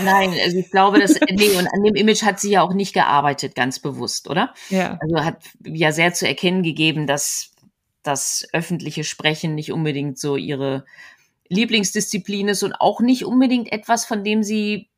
[0.03, 2.93] Nein, also ich glaube, dass, nee, und an dem Image hat sie ja auch nicht
[2.93, 4.53] gearbeitet, ganz bewusst, oder?
[4.69, 4.99] Ja.
[5.01, 7.51] Also hat ja sehr zu erkennen gegeben, dass
[8.03, 10.85] das öffentliche Sprechen nicht unbedingt so ihre
[11.49, 14.89] Lieblingsdisziplin ist und auch nicht unbedingt etwas, von dem sie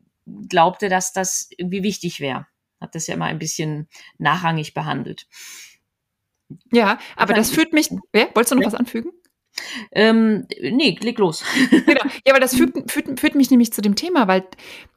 [0.49, 2.45] glaubte, dass das irgendwie wichtig wäre.
[2.82, 5.27] Hat das ja immer ein bisschen nachrangig behandelt.
[6.73, 9.12] Ja, aber das führt mich, ja, wolltest du noch was anfügen?
[9.91, 11.43] Ähm, nee, leg los.
[11.72, 12.02] genau.
[12.26, 14.46] Ja, aber das führt, führt, führt mich nämlich zu dem Thema, weil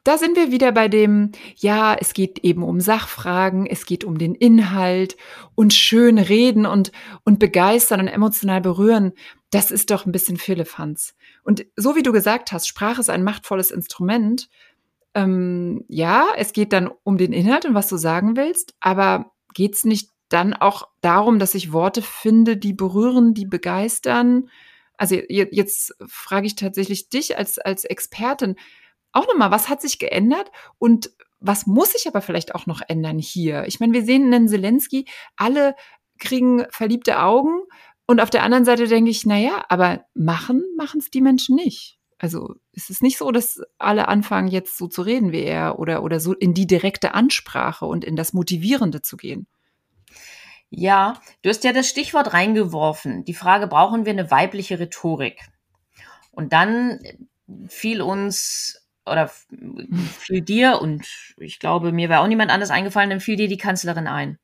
[0.03, 4.17] da sind wir wieder bei dem, ja, es geht eben um Sachfragen, es geht um
[4.17, 5.17] den Inhalt
[5.55, 6.91] und schön reden und,
[7.23, 9.13] und begeistern und emotional berühren.
[9.49, 11.15] Das ist doch ein bisschen Firlefanz.
[11.43, 14.49] Und so wie du gesagt hast, Sprache ist ein machtvolles Instrument.
[15.13, 19.75] Ähm, ja, es geht dann um den Inhalt und was du sagen willst, aber geht
[19.75, 24.49] es nicht dann auch darum, dass ich Worte finde, die berühren, die begeistern.
[24.97, 28.55] Also jetzt frage ich tatsächlich dich als, als Expertin
[29.11, 33.17] auch nochmal, was hat sich geändert und was muss sich aber vielleicht auch noch ändern
[33.17, 33.65] hier?
[33.67, 35.75] Ich meine, wir sehen einen Zelensky, alle
[36.19, 37.61] kriegen verliebte Augen
[38.05, 41.97] und auf der anderen Seite denke ich, naja, aber machen, machen es die Menschen nicht.
[42.19, 46.03] Also ist es nicht so, dass alle anfangen, jetzt so zu reden wie er oder,
[46.03, 49.47] oder so in die direkte Ansprache und in das Motivierende zu gehen.
[50.73, 53.25] Ja, du hast ja das Stichwort reingeworfen.
[53.25, 55.41] Die Frage, brauchen wir eine weibliche Rhetorik?
[56.31, 56.99] Und dann
[57.67, 61.05] fiel uns oder fiel dir und
[61.37, 64.39] ich glaube, mir wäre auch niemand anders eingefallen, dann fiel dir die Kanzlerin ein.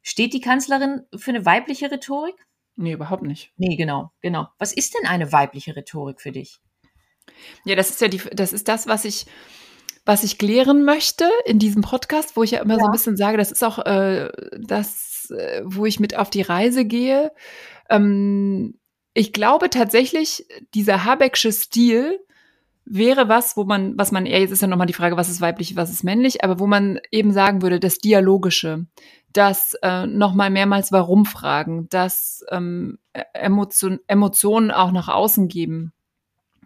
[0.00, 2.46] Steht die Kanzlerin für eine weibliche Rhetorik?
[2.76, 3.52] Nee, überhaupt nicht.
[3.58, 4.48] Nee, genau, genau.
[4.58, 6.60] Was ist denn eine weibliche Rhetorik für dich?
[7.64, 9.26] Ja, das ist ja die, das ist das, was ich,
[10.06, 12.80] was ich klären möchte in diesem Podcast, wo ich ja immer ja.
[12.80, 16.42] so ein bisschen sage, das ist auch äh, das äh, wo ich mit auf die
[16.42, 17.32] Reise gehe.
[17.88, 18.78] Ähm,
[19.14, 22.20] ich glaube tatsächlich, dieser Habecksche Stil
[22.84, 25.76] wäre was, wo man, was man jetzt ist ja nochmal die Frage, was ist weiblich,
[25.76, 28.86] was ist männlich, aber wo man eben sagen würde, das Dialogische,
[29.32, 32.98] das äh, nochmal mehrmals Warum fragen, das ähm,
[33.34, 35.92] Emotion, Emotionen auch nach außen geben.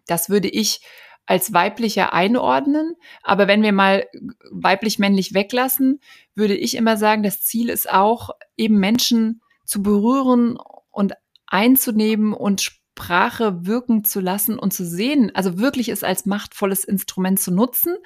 [0.07, 0.81] Das würde ich
[1.26, 2.94] als weiblicher einordnen.
[3.22, 4.06] Aber wenn wir mal
[4.50, 6.00] weiblich-männlich weglassen,
[6.35, 10.58] würde ich immer sagen, das Ziel ist auch, eben Menschen zu berühren
[10.90, 11.14] und
[11.46, 17.40] einzunehmen und Sprache wirken zu lassen und zu sehen, also wirklich es als machtvolles Instrument
[17.40, 17.96] zu nutzen.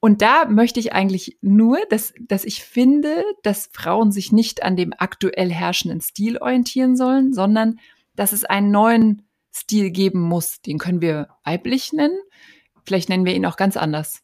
[0.00, 4.76] Und da möchte ich eigentlich nur, dass, dass ich finde, dass Frauen sich nicht an
[4.76, 7.78] dem aktuell herrschenden Stil orientieren sollen, sondern
[8.16, 10.60] dass es einen neuen Stil geben muss.
[10.60, 12.18] Den können wir weiblich nennen.
[12.84, 14.22] Vielleicht nennen wir ihn auch ganz anders.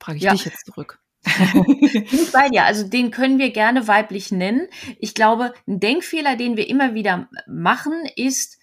[0.00, 0.32] Frage ich ja.
[0.32, 1.00] dich jetzt zurück.
[1.52, 2.64] Bin bei dir.
[2.64, 4.68] Also den können wir gerne weiblich nennen.
[4.98, 8.57] Ich glaube, ein Denkfehler, den wir immer wieder machen, ist,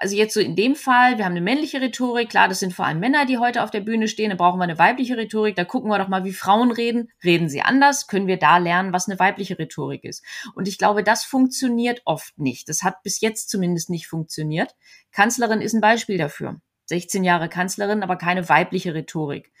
[0.00, 2.86] also jetzt so in dem Fall, wir haben eine männliche Rhetorik, klar, das sind vor
[2.86, 5.64] allem Männer, die heute auf der Bühne stehen, da brauchen wir eine weibliche Rhetorik, da
[5.64, 7.10] gucken wir doch mal, wie Frauen reden.
[7.24, 8.06] Reden sie anders?
[8.06, 10.24] Können wir da lernen, was eine weibliche Rhetorik ist?
[10.54, 12.68] Und ich glaube, das funktioniert oft nicht.
[12.68, 14.74] Das hat bis jetzt zumindest nicht funktioniert.
[15.12, 16.60] Kanzlerin ist ein Beispiel dafür.
[16.86, 19.52] 16 Jahre Kanzlerin, aber keine weibliche Rhetorik.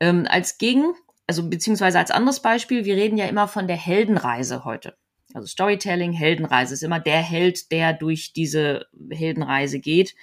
[0.00, 0.94] Ähm, als Gegen,
[1.26, 4.96] also beziehungsweise als anderes Beispiel, wir reden ja immer von der Heldenreise heute.
[5.34, 10.14] Also Storytelling, Heldenreise ist immer der Held, der durch diese Heldenreise geht.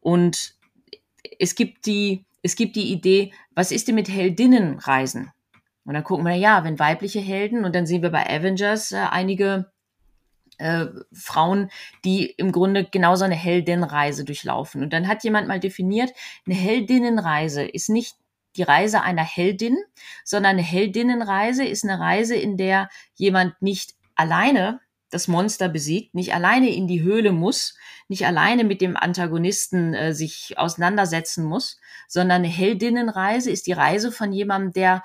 [0.00, 0.54] Und
[1.38, 5.30] es gibt die, es gibt die Idee, was ist denn mit Heldinnenreisen?
[5.84, 8.96] Und dann gucken wir, ja, wenn weibliche Helden, und dann sehen wir bei Avengers äh,
[9.10, 9.72] einige
[10.58, 11.70] äh, Frauen,
[12.04, 14.82] die im Grunde genauso eine Heldinnenreise durchlaufen.
[14.82, 16.12] Und dann hat jemand mal definiert,
[16.46, 18.16] eine Heldinnenreise ist nicht
[18.56, 19.76] die Reise einer Heldin,
[20.24, 24.80] sondern eine Heldinnenreise ist eine Reise, in der jemand nicht alleine
[25.10, 27.76] das Monster besiegt, nicht alleine in die Höhle muss,
[28.08, 34.10] nicht alleine mit dem Antagonisten äh, sich auseinandersetzen muss, sondern eine Heldinnenreise ist die Reise
[34.10, 35.02] von jemandem, der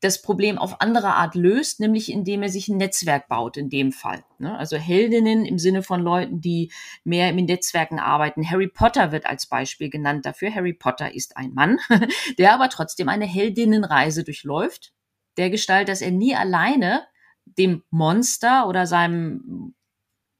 [0.00, 3.90] das Problem auf andere Art löst, nämlich indem er sich ein Netzwerk baut, in dem
[3.90, 4.22] Fall.
[4.38, 4.56] Ne?
[4.56, 6.70] Also Heldinnen im Sinne von Leuten, die
[7.04, 8.50] mehr in Netzwerken arbeiten.
[8.50, 10.54] Harry Potter wird als Beispiel genannt dafür.
[10.54, 11.78] Harry Potter ist ein Mann,
[12.38, 14.92] der aber trotzdem eine Heldinnenreise durchläuft,
[15.38, 17.04] der Gestalt, dass er nie alleine
[17.44, 19.74] dem Monster oder seinem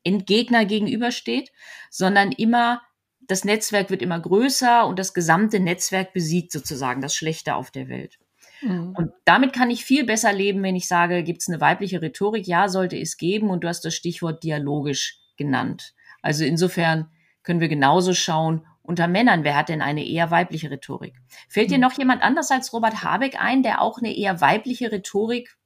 [0.02, 1.50] Entgegner gegenübersteht,
[1.90, 2.82] sondern immer
[3.26, 7.88] das Netzwerk wird immer größer und das gesamte Netzwerk besiegt sozusagen das Schlechte auf der
[7.88, 8.18] Welt.
[8.60, 8.94] Mhm.
[8.96, 12.46] Und damit kann ich viel besser leben, wenn ich sage, gibt es eine weibliche Rhetorik?
[12.46, 13.50] Ja, sollte es geben.
[13.50, 15.94] Und du hast das Stichwort dialogisch genannt.
[16.22, 17.10] Also insofern
[17.42, 21.14] können wir genauso schauen, unter Männern, wer hat denn eine eher weibliche Rhetorik?
[21.48, 21.82] Fällt dir mhm.
[21.82, 25.56] noch jemand anders als Robert Habeck ein, der auch eine eher weibliche Rhetorik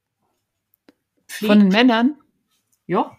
[1.29, 1.53] pflegt?
[1.53, 2.17] Von den Männern?
[2.87, 3.17] Ja.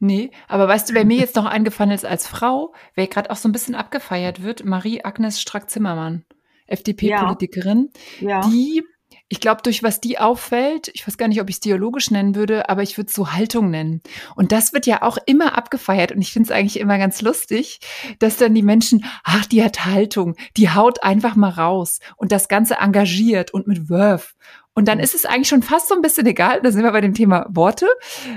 [0.00, 3.36] Nee, aber weißt du, wer mir jetzt noch eingefallen ist als Frau, wer gerade auch
[3.36, 6.24] so ein bisschen abgefeiert wird, Marie-Agnes Strack-Zimmermann,
[6.66, 8.28] FDP-Politikerin, ja.
[8.28, 8.40] ja.
[8.48, 8.82] die
[9.28, 12.34] ich glaube, durch was die auffällt, ich weiß gar nicht, ob ich es dialogisch nennen
[12.34, 14.02] würde, aber ich würde es so Haltung nennen.
[14.36, 16.12] Und das wird ja auch immer abgefeiert.
[16.12, 17.80] Und ich finde es eigentlich immer ganz lustig,
[18.18, 22.48] dass dann die Menschen, ach, die hat Haltung, die haut einfach mal raus und das
[22.48, 24.34] Ganze engagiert und mit Wurf.
[24.74, 27.00] Und dann ist es eigentlich schon fast so ein bisschen egal, da sind wir bei
[27.00, 27.86] dem Thema Worte.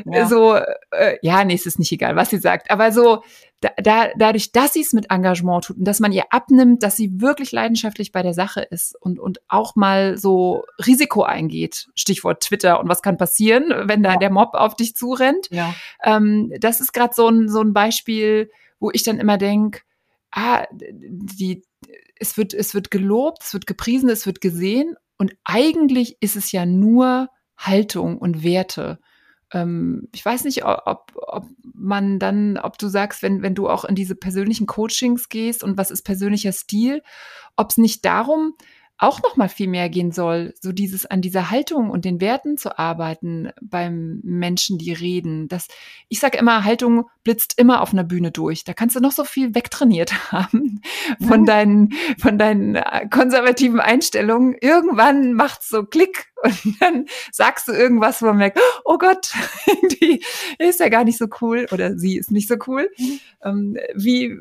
[0.06, 0.28] Ja.
[0.28, 0.56] So,
[0.92, 2.70] äh, ja, nee, es ist nicht egal, was sie sagt.
[2.70, 3.24] Aber so,
[3.62, 6.96] da, da, dadurch, dass sie es mit Engagement tut und dass man ihr abnimmt, dass
[6.96, 12.42] sie wirklich leidenschaftlich bei der Sache ist und, und auch mal so Risiko eingeht, Stichwort
[12.44, 14.18] Twitter und was kann passieren, wenn da ja.
[14.18, 15.48] der Mob auf dich zurennt.
[15.50, 15.74] Ja.
[16.04, 19.82] Ähm, das ist gerade so ein, so ein Beispiel, wo ich dann immer denk,
[20.32, 21.64] ah, die,
[22.20, 26.52] es wird, es wird gelobt, es wird gepriesen, es wird gesehen und eigentlich ist es
[26.52, 29.00] ja nur Haltung und Werte.
[29.52, 33.86] Ähm, ich weiß nicht, ob, ob man dann, ob du sagst, wenn, wenn du auch
[33.86, 37.02] in diese persönlichen Coachings gehst und was ist persönlicher Stil,
[37.56, 38.54] ob es nicht darum
[39.00, 42.58] auch noch mal viel mehr gehen soll, so dieses an dieser Haltung und den Werten
[42.58, 45.48] zu arbeiten beim Menschen, die reden.
[45.48, 45.68] Das,
[46.10, 48.64] ich sage immer, Haltung blitzt immer auf einer Bühne durch.
[48.64, 50.82] Da kannst du noch so viel wegtrainiert haben
[51.28, 54.56] von deinen, von deinen äh, konservativen Einstellungen.
[54.60, 59.32] Irgendwann macht's so Klick und dann sagst du irgendwas, wo man merkt, oh Gott,
[60.02, 60.24] die
[60.58, 62.90] ist ja gar nicht so cool oder sie ist nicht so cool.
[62.98, 63.20] Mhm.
[63.44, 64.38] Ähm, wie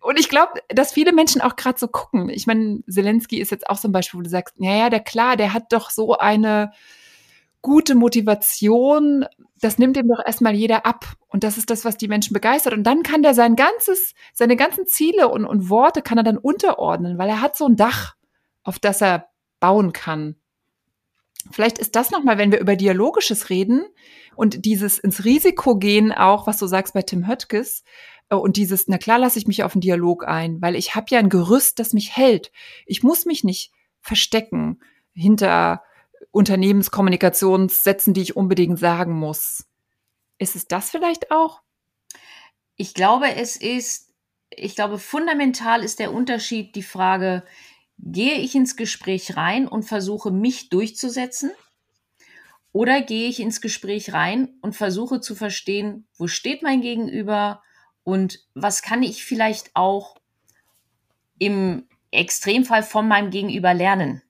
[0.00, 2.28] und ich glaube, dass viele Menschen auch gerade so gucken.
[2.28, 5.52] Ich meine, Zelensky ist jetzt auch ein Beispiel, wo du sagst, naja, der klar, der
[5.52, 6.72] hat doch so eine
[7.62, 9.24] gute Motivation,
[9.60, 11.06] das nimmt ihm doch erstmal jeder ab.
[11.28, 12.74] Und das ist das, was die Menschen begeistert.
[12.74, 16.36] Und dann kann der sein ganzes, seine ganzen Ziele und, und Worte kann er dann
[16.36, 18.14] unterordnen, weil er hat so ein Dach,
[18.62, 20.36] auf das er bauen kann.
[21.50, 23.84] Vielleicht ist das nochmal, wenn wir über Dialogisches reden
[24.36, 27.84] und dieses ins Risiko gehen auch, was du sagst bei Tim Höttges,
[28.30, 31.18] und dieses, na klar lasse ich mich auf einen Dialog ein, weil ich habe ja
[31.18, 32.52] ein Gerüst, das mich hält.
[32.86, 34.80] Ich muss mich nicht verstecken
[35.12, 35.82] hinter
[36.30, 39.66] Unternehmenskommunikationssätzen, die ich unbedingt sagen muss.
[40.38, 41.62] Ist es das vielleicht auch?
[42.76, 44.12] Ich glaube, es ist,
[44.50, 47.44] ich glaube, fundamental ist der Unterschied die Frage,
[47.98, 51.52] gehe ich ins Gespräch rein und versuche mich durchzusetzen?
[52.72, 57.62] Oder gehe ich ins Gespräch rein und versuche zu verstehen, wo steht mein Gegenüber,
[58.04, 60.16] und was kann ich vielleicht auch
[61.38, 64.22] im Extremfall von meinem Gegenüber lernen?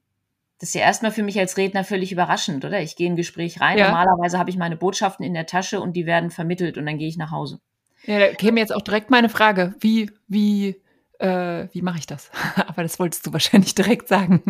[0.58, 2.80] Das ist ja erstmal für mich als Redner völlig überraschend, oder?
[2.80, 3.76] Ich gehe in ein Gespräch rein.
[3.76, 3.88] Ja.
[3.88, 7.08] Normalerweise habe ich meine Botschaften in der Tasche und die werden vermittelt und dann gehe
[7.08, 7.60] ich nach Hause.
[8.06, 9.74] Ja, da käme jetzt auch direkt meine Frage.
[9.80, 10.80] Wie, wie
[11.18, 12.30] äh, wie mache ich das?
[12.66, 14.42] Aber das wolltest du wahrscheinlich direkt sagen.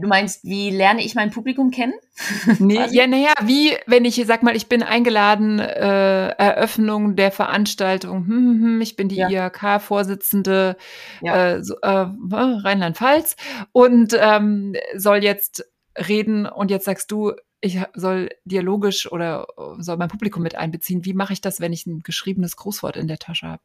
[0.00, 1.94] Du meinst, wie lerne ich mein Publikum kennen?
[2.58, 8.26] nee, ja, naja, wie, wenn ich, sag mal, ich bin eingeladen, äh, Eröffnung der Veranstaltung,
[8.26, 9.28] hm, hm, hm, ich bin die ja.
[9.28, 10.76] IHK-Vorsitzende
[11.20, 11.54] ja.
[11.54, 13.36] äh, so, äh, Rheinland-Pfalz
[13.72, 15.64] und ähm, soll jetzt
[15.96, 21.04] reden und jetzt sagst du, ich soll dialogisch oder soll mein Publikum mit einbeziehen.
[21.04, 23.62] Wie mache ich das, wenn ich ein geschriebenes Grußwort in der Tasche habe?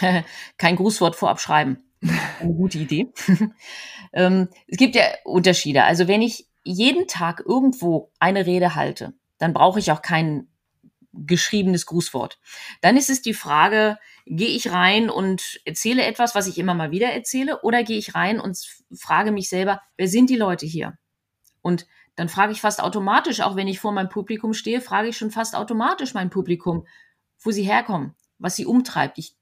[0.58, 1.84] Kein Grußwort vorab schreiben.
[2.40, 3.12] Eine gute Idee.
[4.12, 5.84] ähm, es gibt ja Unterschiede.
[5.84, 10.48] Also wenn ich jeden Tag irgendwo eine Rede halte, dann brauche ich auch kein
[11.12, 12.38] geschriebenes Grußwort.
[12.80, 16.90] Dann ist es die Frage, gehe ich rein und erzähle etwas, was ich immer mal
[16.90, 18.58] wieder erzähle, oder gehe ich rein und
[18.96, 20.98] frage mich selber, wer sind die Leute hier?
[21.62, 25.16] Und dann frage ich fast automatisch, auch wenn ich vor meinem Publikum stehe, frage ich
[25.16, 26.86] schon fast automatisch mein Publikum,
[27.40, 29.18] wo sie herkommen, was sie umtreibt.
[29.18, 29.36] Ich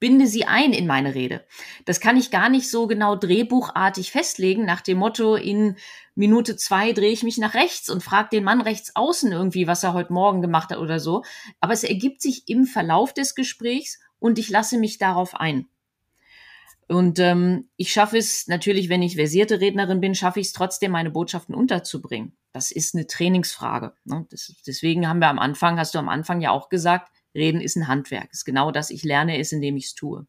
[0.00, 1.44] binde sie ein in meine Rede.
[1.84, 5.76] Das kann ich gar nicht so genau drehbuchartig festlegen, nach dem Motto, in
[6.14, 9.84] Minute zwei drehe ich mich nach rechts und frage den Mann rechts außen irgendwie, was
[9.84, 11.22] er heute Morgen gemacht hat oder so.
[11.60, 15.68] Aber es ergibt sich im Verlauf des Gesprächs und ich lasse mich darauf ein.
[16.88, 20.90] Und ähm, ich schaffe es natürlich, wenn ich versierte Rednerin bin, schaffe ich es trotzdem,
[20.90, 22.36] meine Botschaften unterzubringen.
[22.52, 23.94] Das ist eine Trainingsfrage.
[24.04, 24.26] Ne?
[24.30, 27.76] Das, deswegen haben wir am Anfang, hast du am Anfang ja auch gesagt, Reden ist
[27.76, 28.32] ein Handwerk.
[28.32, 30.26] Ist genau das, ich lerne es, indem ich es tue.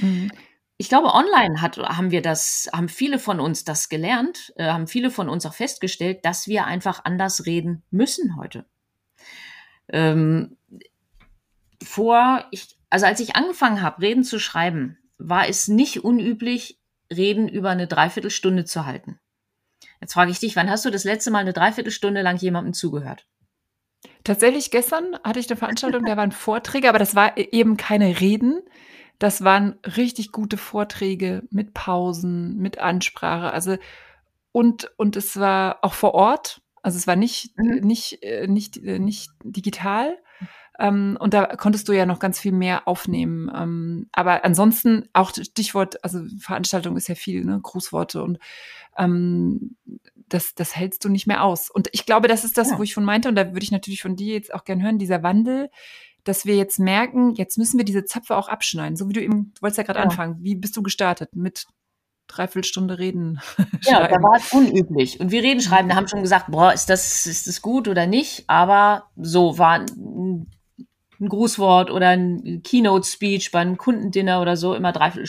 [0.00, 0.30] Mhm.
[0.76, 4.88] Ich glaube, online hat, haben wir das, haben viele von uns das gelernt, äh, haben
[4.88, 8.66] viele von uns auch festgestellt, dass wir einfach anders reden müssen heute.
[9.88, 10.56] Ähm,
[11.82, 16.80] vor, ich, also als ich angefangen habe, Reden zu schreiben, war es nicht unüblich,
[17.14, 19.20] Reden über eine Dreiviertelstunde zu halten.
[20.00, 23.26] Jetzt frage ich dich, wann hast du das letzte Mal eine Dreiviertelstunde lang jemandem zugehört?
[24.24, 28.60] Tatsächlich gestern hatte ich eine Veranstaltung, da waren Vorträge, aber das war eben keine Reden.
[29.18, 33.52] Das waren richtig gute Vorträge mit Pausen, mit Ansprache.
[33.52, 33.76] Also
[34.52, 36.60] und und es war auch vor Ort.
[36.82, 37.80] Also es war nicht mhm.
[37.86, 40.18] nicht äh, nicht äh, nicht digital.
[40.78, 43.50] Ähm, und da konntest du ja noch ganz viel mehr aufnehmen.
[43.54, 47.60] Ähm, aber ansonsten auch Stichwort, also Veranstaltung ist ja viel, ne?
[47.62, 48.38] Grußworte und
[48.98, 49.76] ähm,
[50.32, 51.70] das, das hältst du nicht mehr aus.
[51.70, 52.78] Und ich glaube, das ist das, ja.
[52.78, 54.98] wo ich von meinte, und da würde ich natürlich von dir jetzt auch gern hören,
[54.98, 55.70] dieser Wandel,
[56.24, 58.96] dass wir jetzt merken, jetzt müssen wir diese Zöpfe auch abschneiden.
[58.96, 60.04] So wie du eben, du wolltest ja gerade ja.
[60.04, 60.36] anfangen.
[60.40, 61.34] Wie bist du gestartet?
[61.34, 61.66] Mit
[62.28, 63.40] dreiviertel Stunde reden.
[63.84, 65.18] Ja, da war es unüblich.
[65.18, 68.06] Und wir reden schreiben, da haben schon gesagt, boah, ist das, ist das gut oder
[68.06, 68.44] nicht?
[68.46, 70.46] Aber so war ein,
[71.20, 75.26] ein Grußwort oder ein Keynote-Speech beim Kundendinner oder so, immer dreiviertel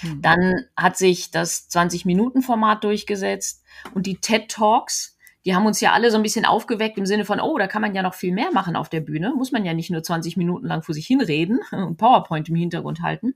[0.00, 0.22] Hm.
[0.22, 3.64] Dann hat sich das 20-Minuten-Format durchgesetzt
[3.94, 7.24] und die TED Talks, die haben uns ja alle so ein bisschen aufgeweckt im Sinne
[7.24, 9.32] von, oh, da kann man ja noch viel mehr machen auf der Bühne.
[9.34, 13.00] Muss man ja nicht nur 20 Minuten lang vor sich hinreden und PowerPoint im Hintergrund
[13.00, 13.34] halten.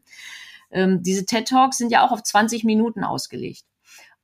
[0.71, 3.65] Ähm, diese TED Talks sind ja auch auf 20 Minuten ausgelegt.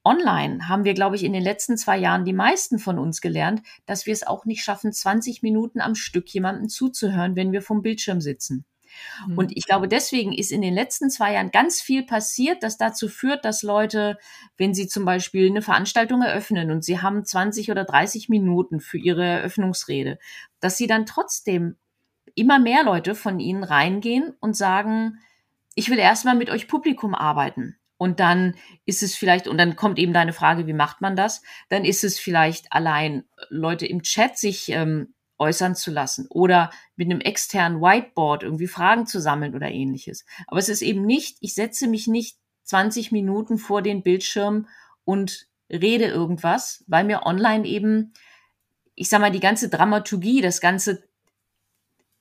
[0.05, 3.63] Online haben wir, glaube ich, in den letzten zwei Jahren die meisten von uns gelernt,
[3.85, 7.83] dass wir es auch nicht schaffen, 20 Minuten am Stück jemandem zuzuhören, wenn wir vom
[7.83, 8.65] Bildschirm sitzen.
[9.27, 9.39] Mhm.
[9.39, 13.09] Und ich glaube, deswegen ist in den letzten zwei Jahren ganz viel passiert, das dazu
[13.09, 14.19] führt, dass Leute,
[14.57, 18.99] wenn sie zum Beispiel eine Veranstaltung eröffnen und sie haben 20 oder 30 Minuten für
[18.99, 20.19] ihre Eröffnungsrede,
[20.61, 21.77] dass sie dann trotzdem
[22.35, 25.19] immer mehr Leute von ihnen reingehen und sagen,
[25.75, 27.77] ich will erstmal mit euch Publikum arbeiten.
[27.97, 28.55] Und dann
[28.87, 31.43] ist es vielleicht, und dann kommt eben deine Frage, wie macht man das?
[31.69, 37.11] Dann ist es vielleicht allein Leute im Chat sich ähm, äußern zu lassen oder mit
[37.11, 40.24] einem externen Whiteboard irgendwie Fragen zu sammeln oder ähnliches.
[40.47, 44.68] Aber es ist eben nicht, ich setze mich nicht 20 Minuten vor den Bildschirm
[45.05, 48.12] und rede irgendwas, weil mir online eben,
[48.95, 51.03] ich sag mal, die ganze Dramaturgie, das ganze,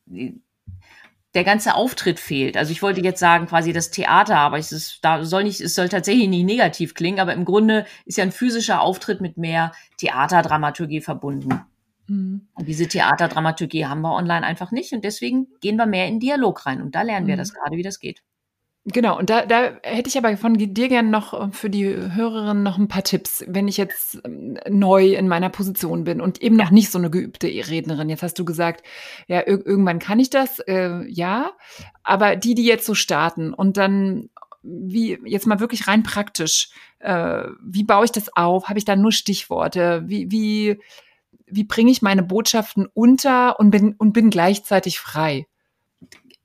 [0.05, 2.57] der ganze Auftritt fehlt.
[2.57, 5.76] Also ich wollte jetzt sagen, quasi das Theater, aber es ist, da soll nicht, es
[5.76, 9.74] soll tatsächlich nicht negativ klingen, aber im Grunde ist ja ein physischer Auftritt mit mehr
[9.97, 11.65] Theaterdramaturgie verbunden.
[12.10, 12.47] Mhm.
[12.53, 16.66] Und diese Theaterdramaturgie haben wir online einfach nicht und deswegen gehen wir mehr in Dialog
[16.66, 17.39] rein und da lernen wir mhm.
[17.39, 18.22] das gerade, wie das geht.
[18.86, 22.64] Genau, und da, da hätte ich aber von dir gerne noch äh, für die Hörerin
[22.64, 26.55] noch ein paar Tipps, wenn ich jetzt ähm, neu in meiner Position bin und eben
[26.55, 28.10] noch nicht so eine geübte Rednerin.
[28.10, 28.86] Jetzt hast du gesagt,
[29.28, 31.51] ja, irgendwann kann ich das, äh, ja,
[32.03, 34.30] aber die, die jetzt so starten und dann
[34.62, 38.70] wie jetzt mal wirklich rein praktisch, äh, wie baue ich das auf?
[38.70, 40.03] Habe ich da nur Stichworte?
[40.05, 40.80] Wie, wie
[41.52, 45.47] wie bringe ich meine Botschaften unter und bin, und bin gleichzeitig frei?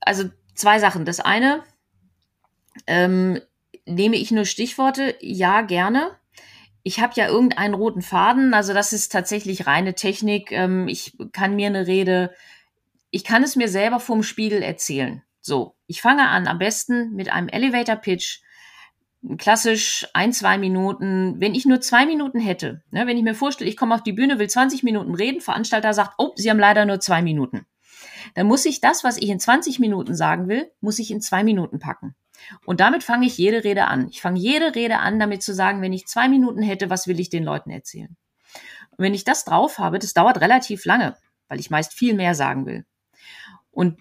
[0.01, 0.25] Also
[0.55, 1.05] zwei Sachen.
[1.05, 1.63] Das eine,
[2.87, 3.41] ähm,
[3.87, 5.17] nehme ich nur Stichworte?
[5.21, 6.11] Ja, gerne.
[6.83, 10.53] Ich habe ja irgendeinen roten Faden, also das ist tatsächlich reine Technik.
[10.53, 12.35] Ähm, ich kann mir eine Rede,
[13.11, 15.23] ich kann es mir selber vom Spiegel erzählen.
[15.41, 18.41] So, ich fange an am besten mit einem Elevator Pitch
[19.39, 23.71] klassisch ein, zwei Minuten, wenn ich nur zwei Minuten hätte, ne, wenn ich mir vorstelle,
[23.71, 26.85] ich komme auf die Bühne, will 20 Minuten reden, Veranstalter sagt, oh, Sie haben leider
[26.85, 27.67] nur zwei Minuten.
[28.35, 31.45] Dann muss ich das, was ich in 20 Minuten sagen will, muss ich in zwei
[31.45, 32.15] Minuten packen.
[32.67, 34.09] Und damit fange ich jede Rede an.
[34.09, 37.21] Ich fange jede Rede an, damit zu sagen, wenn ich zwei Minuten hätte, was will
[37.21, 38.17] ich den Leuten erzählen?
[38.91, 41.17] Und wenn ich das drauf habe, das dauert relativ lange,
[41.49, 42.85] weil ich meist viel mehr sagen will.
[43.71, 43.99] Und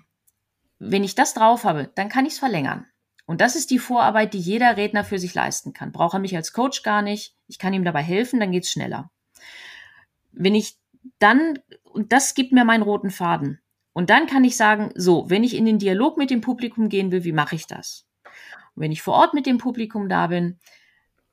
[0.79, 2.85] wenn ich das drauf habe, dann kann ich es verlängern.
[3.25, 5.91] Und das ist die Vorarbeit, die jeder Redner für sich leisten kann.
[5.91, 7.35] Braucht er mich als Coach gar nicht.
[7.47, 9.09] Ich kann ihm dabei helfen, dann geht's schneller.
[10.31, 10.77] Wenn ich
[11.19, 13.59] dann, und das gibt mir meinen roten Faden.
[13.93, 17.11] Und dann kann ich sagen, so, wenn ich in den Dialog mit dem Publikum gehen
[17.11, 18.07] will, wie mache ich das?
[18.75, 20.59] Und wenn ich vor Ort mit dem Publikum da bin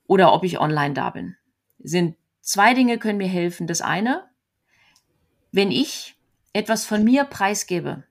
[0.07, 1.37] oder ob ich online da bin,
[1.79, 3.67] sind zwei Dinge können mir helfen.
[3.67, 4.29] Das eine,
[5.53, 6.17] wenn ich
[6.53, 8.05] etwas von mir preisgebe,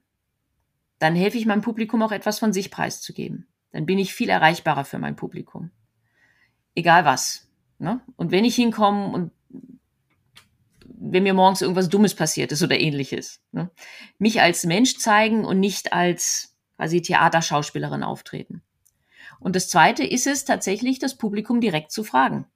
[0.98, 3.46] dann helfe ich meinem Publikum auch etwas von sich preiszugeben.
[3.72, 5.70] Dann bin ich viel erreichbarer für mein Publikum.
[6.74, 7.48] Egal was.
[7.78, 8.00] Ne?
[8.16, 9.32] Und wenn ich hinkomme und
[10.84, 13.70] wenn mir morgens irgendwas Dummes passiert ist oder ähnliches, ne?
[14.18, 18.62] mich als Mensch zeigen und nicht als quasi Theaterschauspielerin auftreten.
[19.38, 22.46] Und das Zweite ist es tatsächlich, das Publikum direkt zu fragen.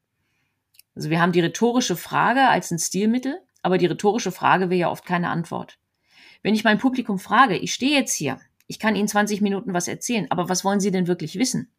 [0.95, 4.91] Also wir haben die rhetorische Frage als ein Stilmittel, aber die rhetorische Frage wäre ja
[4.91, 5.79] oft keine Antwort.
[6.43, 9.89] Wenn ich mein Publikum frage, ich stehe jetzt hier ich kann Ihnen 20 Minuten was
[9.89, 11.71] erzählen, aber was wollen Sie denn wirklich wissen?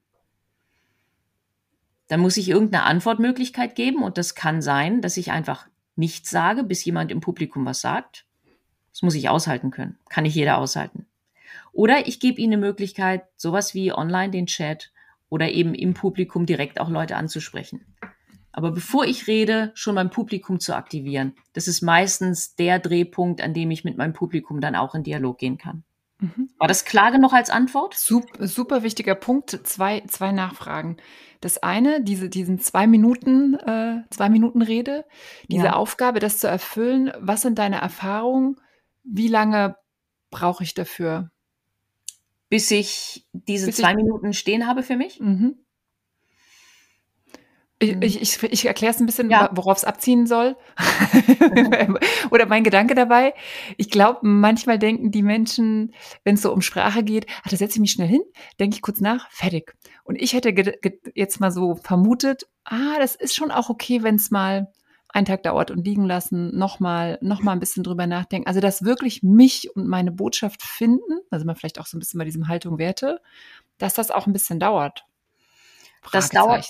[2.08, 6.64] Dann muss ich irgendeine Antwortmöglichkeit geben und das kann sein, dass ich einfach nichts sage,
[6.64, 8.26] bis jemand im Publikum was sagt.
[8.92, 9.98] Das muss ich aushalten können.
[10.10, 11.08] Kann nicht jeder aushalten.
[11.74, 14.92] Oder ich gebe Ihnen eine Möglichkeit, sowas wie online den Chat
[15.30, 17.86] oder eben im Publikum direkt auch Leute anzusprechen.
[18.52, 21.34] Aber bevor ich rede, schon mein Publikum zu aktivieren.
[21.52, 25.40] Das ist meistens der Drehpunkt, an dem ich mit meinem Publikum dann auch in Dialog
[25.40, 25.84] gehen kann.
[26.20, 26.50] Mhm.
[26.58, 27.94] War das klar genug als Antwort?
[27.96, 29.52] Super, super wichtiger Punkt.
[29.68, 30.98] Zwei, zwei Nachfragen.
[31.42, 35.06] Das eine, diese, diesen zwei Minuten, äh, zwei Minuten Rede,
[35.50, 35.74] diese ja.
[35.74, 37.12] Aufgabe, das zu erfüllen.
[37.20, 38.60] Was sind deine Erfahrungen?
[39.04, 39.76] Wie lange
[40.32, 41.32] brauche ich dafür?
[42.50, 45.20] Bis ich diese Bis zwei ich Minuten stehen habe für mich?
[45.20, 45.65] Mhm.
[47.80, 49.50] Ich, ich, ich erkläre es ein bisschen, ja.
[49.54, 50.56] worauf es abziehen soll.
[52.32, 53.34] Oder mein Gedanke dabei.
[53.76, 57.76] Ich glaube, manchmal denken die Menschen, wenn es so um Sprache geht, ach, da setze
[57.76, 58.22] ich mich schnell hin,
[58.62, 59.76] denke ich kurz nach, fertig.
[60.06, 60.54] Und ich hätte
[61.16, 64.72] jetzt mal so vermutet, ah, das ist schon auch okay, wenn es mal
[65.10, 68.48] einen Tag dauert und liegen lassen, nochmal noch mal ein bisschen drüber nachdenken.
[68.48, 72.20] Also, dass wirklich mich und meine Botschaft finden, also man vielleicht auch so ein bisschen
[72.20, 73.22] bei diesem Haltung Werte,
[73.78, 75.06] dass das auch ein bisschen dauert.
[76.12, 76.70] Das dauert,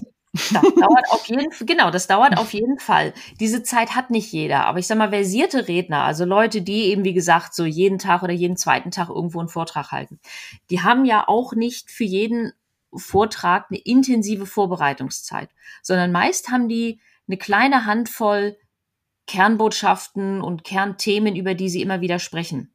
[0.51, 3.13] das dauert auf jeden Fall, genau, das dauert auf jeden Fall.
[3.39, 7.03] Diese Zeit hat nicht jeder, aber ich sag mal, versierte Redner, also Leute, die eben,
[7.03, 10.19] wie gesagt, so jeden Tag oder jeden zweiten Tag irgendwo einen Vortrag halten,
[10.69, 12.51] die haben ja auch nicht für jeden
[12.93, 15.49] Vortrag eine intensive Vorbereitungszeit,
[15.81, 18.57] sondern meist haben die eine kleine Handvoll
[19.27, 22.74] Kernbotschaften und Kernthemen, über die sie immer wieder sprechen.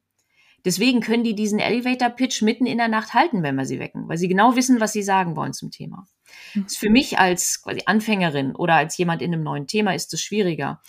[0.65, 4.17] Deswegen können die diesen Elevator-Pitch mitten in der Nacht halten, wenn wir sie wecken, weil
[4.17, 6.07] sie genau wissen, was sie sagen wollen zum Thema.
[6.53, 6.65] Mhm.
[6.65, 10.21] Ist für mich als quasi Anfängerin oder als jemand in einem neuen Thema ist es
[10.21, 10.81] schwieriger.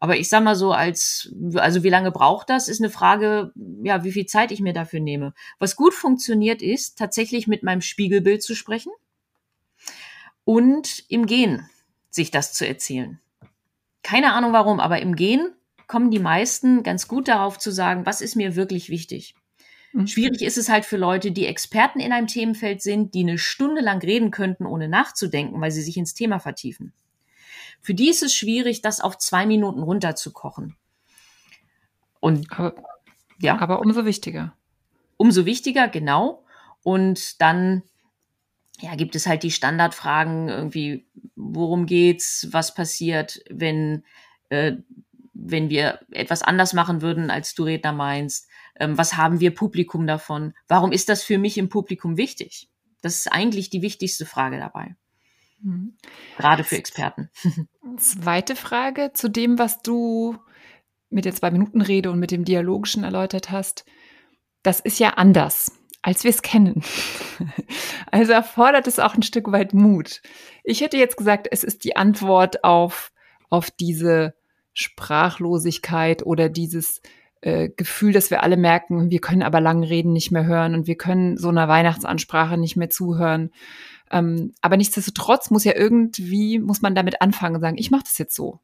[0.00, 3.52] Aber ich sag mal so, als, also wie lange braucht das, ist eine Frage,
[3.82, 5.32] ja, wie viel Zeit ich mir dafür nehme.
[5.58, 8.92] Was gut funktioniert ist, tatsächlich mit meinem Spiegelbild zu sprechen
[10.44, 11.70] und im Gehen
[12.10, 13.18] sich das zu erzählen.
[14.02, 15.54] Keine Ahnung warum, aber im Gehen
[15.86, 19.34] kommen die meisten ganz gut darauf zu sagen, was ist mir wirklich wichtig.
[19.92, 20.06] Mhm.
[20.06, 23.80] Schwierig ist es halt für Leute, die Experten in einem Themenfeld sind, die eine Stunde
[23.80, 26.92] lang reden könnten, ohne nachzudenken, weil sie sich ins Thema vertiefen.
[27.80, 30.76] Für die ist es schwierig, das auf zwei Minuten runterzukochen.
[32.20, 32.74] Und aber,
[33.38, 33.58] ja.
[33.58, 34.54] Aber umso wichtiger.
[35.16, 36.44] Umso wichtiger, genau.
[36.82, 37.82] Und dann
[38.80, 41.06] ja, gibt es halt die Standardfragen irgendwie,
[41.36, 44.02] worum geht's, was passiert, wenn
[44.48, 44.72] äh,
[45.34, 48.48] wenn wir etwas anders machen würden, als du Redner meinst?
[48.78, 50.54] Ähm, was haben wir Publikum davon?
[50.68, 52.70] Warum ist das für mich im Publikum wichtig?
[53.02, 54.96] Das ist eigentlich die wichtigste Frage dabei.
[55.60, 55.96] Mhm.
[56.36, 57.30] Gerade für Experten.
[57.98, 60.38] Zweite Frage zu dem, was du
[61.10, 63.84] mit der Zwei-Minuten-Rede und mit dem Dialogischen erläutert hast.
[64.62, 65.72] Das ist ja anders,
[66.02, 66.82] als wir es kennen.
[68.10, 70.22] Also erfordert es auch ein Stück weit Mut.
[70.62, 73.10] Ich hätte jetzt gesagt, es ist die Antwort auf,
[73.50, 74.34] auf diese
[74.74, 77.00] Sprachlosigkeit oder dieses
[77.40, 80.86] äh, Gefühl, dass wir alle merken, wir können aber langen Reden nicht mehr hören und
[80.86, 83.50] wir können so einer Weihnachtsansprache nicht mehr zuhören.
[84.10, 88.18] Ähm, aber nichtsdestotrotz muss ja irgendwie, muss man damit anfangen und sagen, ich mache das
[88.18, 88.60] jetzt so.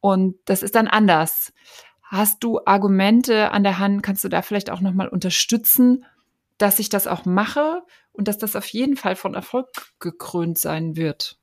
[0.00, 1.52] Und das ist dann anders.
[2.02, 4.02] Hast du Argumente an der Hand?
[4.02, 6.04] Kannst du da vielleicht auch nochmal unterstützen,
[6.58, 7.82] dass ich das auch mache
[8.12, 9.68] und dass das auf jeden Fall von Erfolg
[10.00, 11.38] gekrönt sein wird?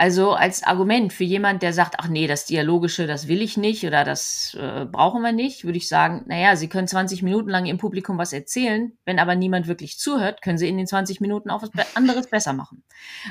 [0.00, 3.84] Also als Argument für jemand, der sagt, ach nee, das Dialogische, das will ich nicht
[3.84, 7.66] oder das äh, brauchen wir nicht, würde ich sagen, naja, Sie können 20 Minuten lang
[7.66, 11.50] im Publikum was erzählen, wenn aber niemand wirklich zuhört, können Sie in den 20 Minuten
[11.50, 12.82] auch was anderes besser machen.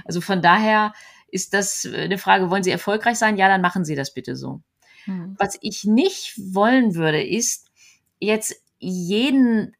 [0.06, 0.94] Also von daher
[1.30, 3.38] ist das äh, eine Frage, wollen Sie erfolgreich sein?
[3.38, 4.62] Ja, dann machen Sie das bitte so.
[5.06, 5.36] Hm.
[5.40, 7.66] Was ich nicht wollen würde, ist
[8.20, 9.76] jetzt jeden,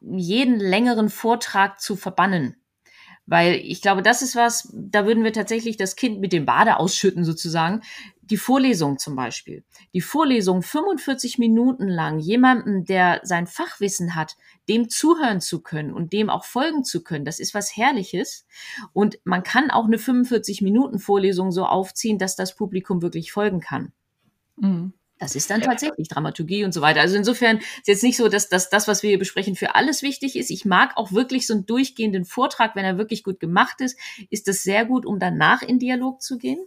[0.00, 2.56] jeden längeren Vortrag zu verbannen
[3.28, 6.78] weil ich glaube, das ist was, da würden wir tatsächlich das Kind mit dem Bade
[6.78, 7.82] ausschütten sozusagen.
[8.22, 9.64] Die Vorlesung zum Beispiel.
[9.92, 14.36] Die Vorlesung 45 Minuten lang jemandem, der sein Fachwissen hat,
[14.70, 18.46] dem zuhören zu können und dem auch folgen zu können, das ist was Herrliches.
[18.94, 23.60] Und man kann auch eine 45 Minuten Vorlesung so aufziehen, dass das Publikum wirklich folgen
[23.60, 23.92] kann.
[24.56, 24.94] Mhm.
[25.18, 27.00] Das ist dann tatsächlich Dramaturgie und so weiter.
[27.00, 30.02] Also insofern ist jetzt nicht so, dass, dass das, was wir hier besprechen, für alles
[30.02, 30.50] wichtig ist.
[30.50, 33.98] Ich mag auch wirklich so einen durchgehenden Vortrag, wenn er wirklich gut gemacht ist,
[34.30, 36.64] ist das sehr gut, um danach in Dialog zu gehen.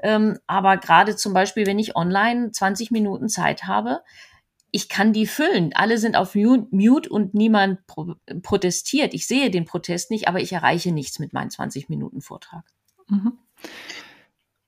[0.00, 4.02] Ähm, aber gerade zum Beispiel, wenn ich online 20 Minuten Zeit habe,
[4.70, 5.72] ich kann die füllen.
[5.74, 9.14] Alle sind auf Mute und niemand pro protestiert.
[9.14, 12.64] Ich sehe den Protest nicht, aber ich erreiche nichts mit meinem 20 Minuten Vortrag.
[13.08, 13.38] Mhm.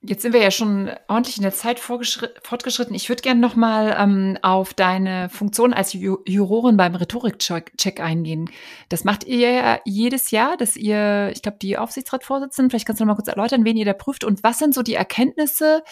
[0.03, 2.95] Jetzt sind wir ja schon ordentlich in der Zeit fortgeschritten.
[2.95, 8.49] Ich würde gerne noch mal ähm, auf deine Funktion als Ju Jurorin beim Rhetorikcheck eingehen.
[8.89, 13.05] Das macht ihr ja jedes Jahr, dass ihr, ich glaube, die Aufsichtsratsvorsitzenden, vielleicht kannst du
[13.05, 15.83] noch mal kurz erläutern, wen ihr da prüft und was sind so die Erkenntnisse,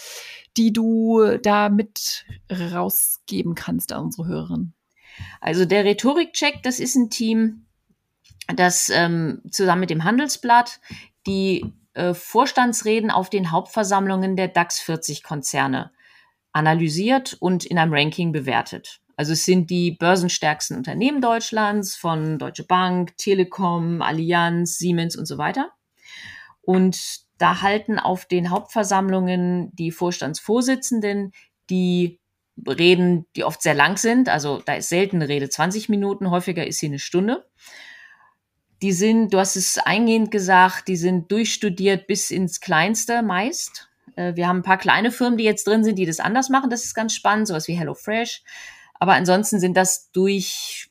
[0.57, 4.73] die du da mit rausgeben kannst an unsere Hörerinnen?
[5.39, 7.67] Also der Rhetorikcheck, das ist ein Team,
[8.55, 10.79] das ähm, zusammen mit dem Handelsblatt
[11.27, 15.91] die äh, Vorstandsreden auf den Hauptversammlungen der DAX 40 Konzerne
[16.53, 19.01] analysiert und in einem Ranking bewertet.
[19.17, 25.37] Also es sind die börsenstärksten Unternehmen Deutschlands von Deutsche Bank, Telekom, Allianz, Siemens und so
[25.37, 25.71] weiter.
[26.61, 26.97] Und
[27.37, 31.33] da halten auf den Hauptversammlungen die Vorstandsvorsitzenden
[31.69, 32.21] die
[32.65, 34.29] Reden, die oft sehr lang sind.
[34.29, 37.45] Also da ist selten eine Rede 20 Minuten, häufiger ist sie eine Stunde.
[38.81, 43.89] Die sind, du hast es eingehend gesagt, die sind durchstudiert bis ins Kleinste meist.
[44.15, 46.69] Äh, wir haben ein paar kleine Firmen, die jetzt drin sind, die das anders machen.
[46.69, 48.43] Das ist ganz spannend, sowas wie HelloFresh.
[48.95, 50.89] Aber ansonsten sind das durch,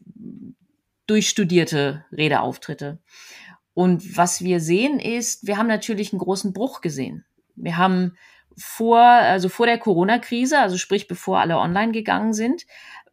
[1.07, 2.99] durchstudierte Redeauftritte.
[3.75, 7.25] Und was wir sehen ist, wir haben natürlich einen großen Bruch gesehen.
[7.55, 8.17] Wir haben
[8.57, 12.67] vor, also vor der Corona-Krise, also sprich bevor alle online gegangen sind,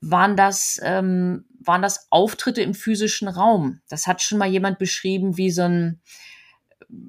[0.10, 3.82] waren das, ähm, waren das Auftritte im physischen Raum.
[3.90, 6.00] Das hat schon mal jemand beschrieben wie so ein,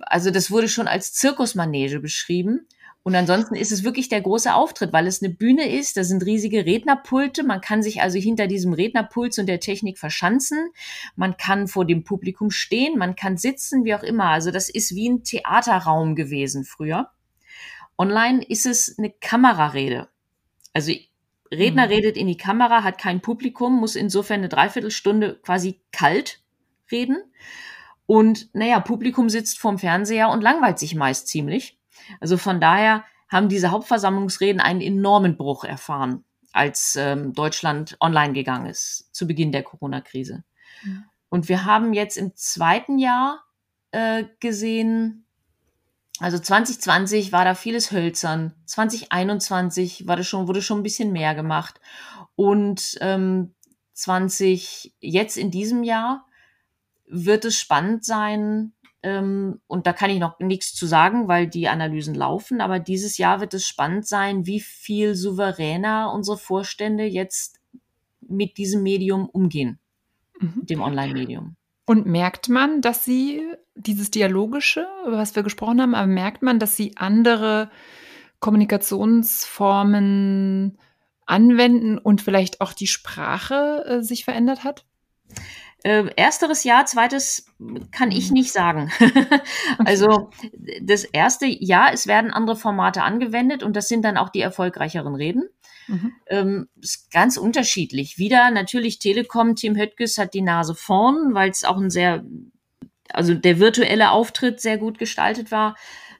[0.01, 2.66] also das wurde schon als Zirkusmanege beschrieben.
[3.03, 6.26] Und ansonsten ist es wirklich der große Auftritt, weil es eine Bühne ist, da sind
[6.26, 10.70] riesige Rednerpulte, man kann sich also hinter diesem Rednerpult und der Technik verschanzen,
[11.14, 14.30] man kann vor dem Publikum stehen, man kann sitzen, wie auch immer.
[14.30, 17.11] Also das ist wie ein Theaterraum gewesen früher.
[17.97, 20.09] Online ist es eine Kamerarede.
[20.72, 20.92] Also
[21.53, 21.92] Redner mhm.
[21.92, 26.40] redet in die Kamera, hat kein Publikum, muss insofern eine Dreiviertelstunde quasi kalt
[26.90, 27.18] reden.
[28.07, 31.78] Und naja, Publikum sitzt vorm Fernseher und langweilt sich meist ziemlich.
[32.20, 38.66] Also von daher haben diese Hauptversammlungsreden einen enormen Bruch erfahren, als ähm, Deutschland online gegangen
[38.66, 40.44] ist, zu Beginn der Corona-Krise.
[40.84, 41.05] Mhm.
[41.28, 43.44] Und wir haben jetzt im zweiten Jahr
[43.90, 45.26] äh, gesehen,
[46.19, 51.35] also 2020 war da vieles hölzern, 2021 war das schon, wurde schon ein bisschen mehr
[51.35, 51.81] gemacht.
[52.35, 53.55] Und ähm,
[53.93, 56.27] 20, jetzt in diesem Jahr
[57.07, 58.73] wird es spannend sein,
[59.07, 62.61] ähm, und da kann ich noch nichts zu sagen, weil die Analysen laufen.
[62.61, 67.61] Aber dieses Jahr wird es spannend sein, wie viel souveräner unsere Vorstände jetzt
[68.21, 69.79] mit diesem Medium umgehen,
[70.41, 70.67] mhm.
[70.67, 71.55] dem Online-Medium.
[71.87, 73.45] Und merkt man, dass sie
[73.76, 77.70] dieses Dialogische, über was wir gesprochen haben, aber merkt man, dass sie andere
[78.41, 80.78] Kommunikationsformen
[81.26, 84.84] anwenden und vielleicht auch die Sprache äh, sich verändert hat?
[85.84, 87.47] Äh, ersteres Jahr, zweites
[87.93, 88.91] kann ich nicht sagen.
[89.78, 90.30] also
[90.80, 95.14] das erste Jahr, es werden andere Formate angewendet und das sind dann auch die erfolgreicheren
[95.14, 95.45] Reden.
[95.89, 96.12] Mhm.
[96.28, 98.18] Ähm, ist ganz unterschiedlich.
[98.18, 102.24] Wieder natürlich Telekom, Tim Höttges hat die Nase vorn, weil es auch ein sehr,
[103.11, 105.76] also der virtuelle Auftritt sehr gut gestaltet war.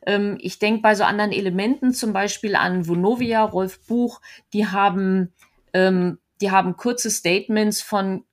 [0.07, 4.21] Ähm, ich denke bei so anderen Elementen, zum Beispiel an Vonovia, Rolf Buch,
[4.53, 5.33] die haben,
[5.73, 8.25] ähm, die haben kurze Statements von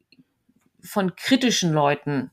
[0.83, 2.29] von kritischen Leuten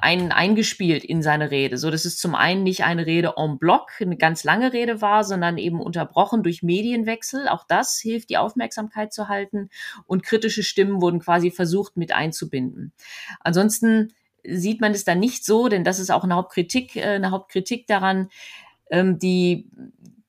[0.00, 3.90] ein, eingespielt in seine Rede, so dass es zum einen nicht eine Rede en bloc,
[4.00, 7.48] eine ganz lange Rede war, sondern eben unterbrochen durch Medienwechsel.
[7.48, 9.70] Auch das hilft, die Aufmerksamkeit zu halten.
[10.06, 12.92] Und kritische Stimmen wurden quasi versucht mit einzubinden.
[13.40, 14.12] Ansonsten
[14.44, 17.86] sieht man es dann nicht so, denn das ist auch eine Hauptkritik, äh, eine Hauptkritik
[17.86, 18.28] daran.
[18.90, 19.68] Ähm, die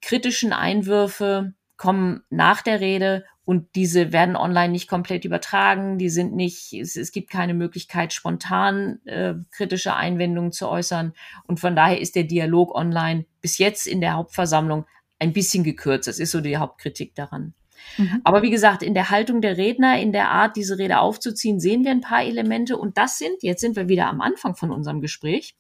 [0.02, 6.34] kritischen Einwürfe kommen nach der Rede und diese werden online nicht komplett übertragen, die sind
[6.34, 11.14] nicht, es, es gibt keine Möglichkeit, spontan äh, kritische Einwendungen zu äußern.
[11.46, 14.86] Und von daher ist der Dialog online bis jetzt in der Hauptversammlung
[15.20, 16.08] ein bisschen gekürzt.
[16.08, 17.54] Das ist so die Hauptkritik daran.
[17.98, 18.22] Mhm.
[18.24, 21.84] Aber wie gesagt, in der Haltung der Redner, in der Art, diese Rede aufzuziehen, sehen
[21.84, 22.78] wir ein paar Elemente.
[22.78, 25.56] Und das sind, jetzt sind wir wieder am Anfang von unserem Gespräch.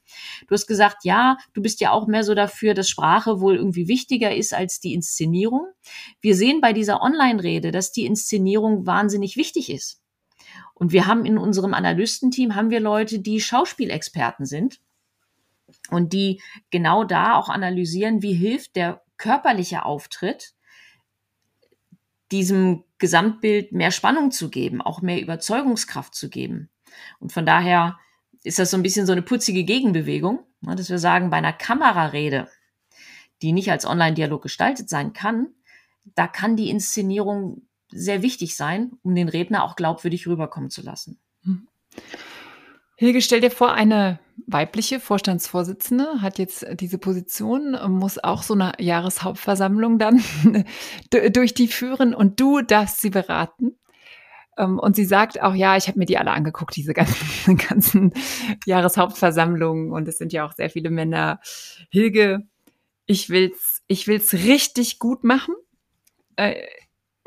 [0.48, 3.88] Du hast gesagt, ja, du bist ja auch mehr so dafür, dass Sprache wohl irgendwie
[3.88, 5.68] wichtiger ist als die Inszenierung.
[6.22, 10.02] Wir sehen bei dieser Online-Rede, dass die Inszenierung wahnsinnig wichtig ist.
[10.74, 14.80] Und wir haben in unserem Analystenteam haben wir Leute, die Schauspielexperten sind
[15.90, 20.54] und die genau da auch analysieren, wie hilft der körperliche Auftritt
[22.34, 26.70] diesem Gesamtbild mehr Spannung zu geben, auch mehr Überzeugungskraft zu geben.
[27.20, 28.00] Und von daher
[28.44, 31.54] ist das so ein bisschen so eine putzige Gegenbewegung, ne, dass wir sagen, bei einer
[31.54, 32.48] Kamerarede,
[33.42, 35.48] die nicht als Online-Dialog gestaltet sein kann,
[36.16, 41.20] da kann die Inszenierung sehr wichtig sein, um den Redner auch glaubwürdig rüberkommen zu lassen.
[41.44, 41.68] Mhm.
[42.96, 48.74] Hilge, stell dir vor, eine weibliche Vorstandsvorsitzende hat jetzt diese Position, muss auch so eine
[48.80, 50.24] Jahreshauptversammlung dann
[51.10, 53.78] durch die führen und du darfst sie beraten.
[54.58, 58.14] Ähm, und sie sagt auch, ja, ich habe mir die alle angeguckt, diese ganzen, ganzen
[58.66, 59.92] Jahreshauptversammlungen.
[59.92, 61.40] Und es sind ja auch sehr viele Männer.
[61.90, 62.48] Hilge,
[63.06, 65.56] ich will's, ich will's richtig gut machen.
[66.36, 66.62] Äh,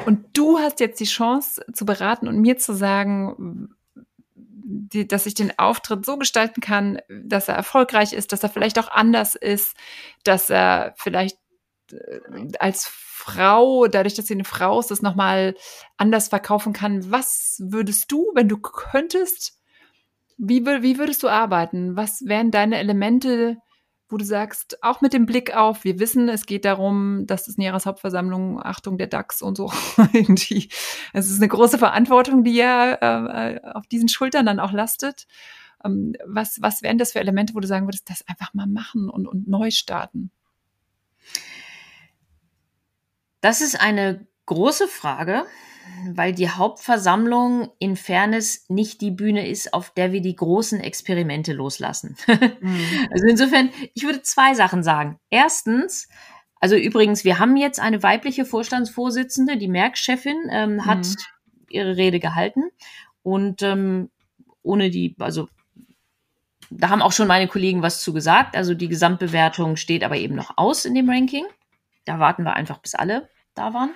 [0.05, 3.76] und du hast jetzt die Chance zu beraten und mir zu sagen,
[4.69, 8.79] die, dass ich den Auftritt so gestalten kann, dass er erfolgreich ist, dass er vielleicht
[8.81, 9.77] auch anders ist,
[10.25, 11.39] dass er vielleicht
[11.93, 12.21] äh,
[12.59, 15.55] als Frau, dadurch, dass sie eine Frau ist, das nochmal
[15.97, 17.11] anders verkaufen kann.
[17.11, 19.61] Was würdest du, wenn du könntest,
[20.37, 21.97] wie, wie würdest du arbeiten?
[21.97, 23.59] Was wären deine Elemente,
[24.09, 27.59] wo du sagst, auch mit dem Blick auf, wir wissen, es geht darum, dass es
[27.59, 29.72] eine Jahreshauptversammlung, Achtung, der DAX und so,
[30.12, 30.68] irgendwie,
[31.12, 35.26] es ist eine große Verantwortung, die ja äh, auf diesen Schultern dann auch lastet.
[35.84, 39.11] Ähm, was, was wären das für Elemente, wo du sagen würdest, das einfach mal machen
[39.11, 40.30] und, und neu starten?
[43.40, 45.44] Das ist eine große Frage,
[46.12, 51.53] weil die Hauptversammlung in Fairness nicht die Bühne ist, auf der wir die großen Experimente
[51.53, 52.16] loslassen.
[52.61, 53.09] Mhm.
[53.12, 55.18] Also insofern, ich würde zwei Sachen sagen.
[55.30, 56.09] Erstens,
[56.61, 61.14] also übrigens, wir haben jetzt eine weibliche Vorstandsvorsitzende, die Merck-Chefin, ähm, hat mhm.
[61.68, 62.62] ihre Rede gehalten
[63.22, 64.11] und ähm,
[64.62, 65.49] ohne die, also
[66.70, 68.57] da haben auch schon meine Kollegen was zu gesagt.
[68.57, 71.47] Also die Gesamtbewertung steht aber eben noch aus in dem Ranking.
[72.05, 73.91] Da warten wir einfach, bis alle da waren.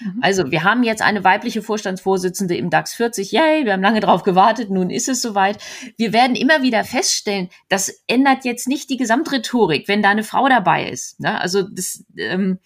[0.00, 0.18] Mhm.
[0.20, 3.32] Also, wir haben jetzt eine weibliche Vorstandsvorsitzende im DAX 40.
[3.32, 5.58] Yay, wir haben lange drauf gewartet, nun ist es soweit.
[5.96, 10.48] Wir werden immer wieder feststellen, das ändert jetzt nicht die Gesamtrhetorik, wenn da eine Frau
[10.48, 11.20] dabei ist.
[11.20, 11.40] Ne?
[11.40, 12.58] Also, das ähm,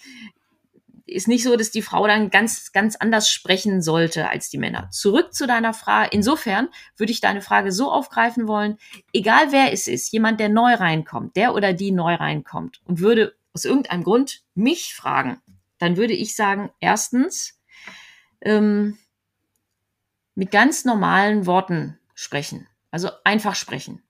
[1.06, 4.88] ist nicht so, dass die Frau dann ganz, ganz anders sprechen sollte als die Männer.
[4.90, 6.10] Zurück zu deiner Frage.
[6.12, 8.76] Insofern würde ich deine Frage so aufgreifen wollen,
[9.12, 13.34] egal wer es ist, jemand, der neu reinkommt, der oder die neu reinkommt und würde
[13.54, 15.40] aus irgendeinem Grund mich fragen,
[15.78, 17.60] dann würde ich sagen, erstens,
[18.40, 18.98] ähm,
[20.34, 22.68] mit ganz normalen Worten sprechen.
[22.90, 24.02] Also einfach sprechen.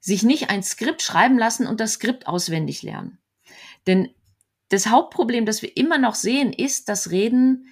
[0.00, 3.18] Sich nicht ein Skript schreiben lassen und das Skript auswendig lernen.
[3.86, 4.08] Denn
[4.68, 7.68] das Hauptproblem, das wir immer noch sehen, ist, dass Reden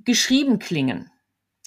[0.00, 1.10] geschrieben klingen.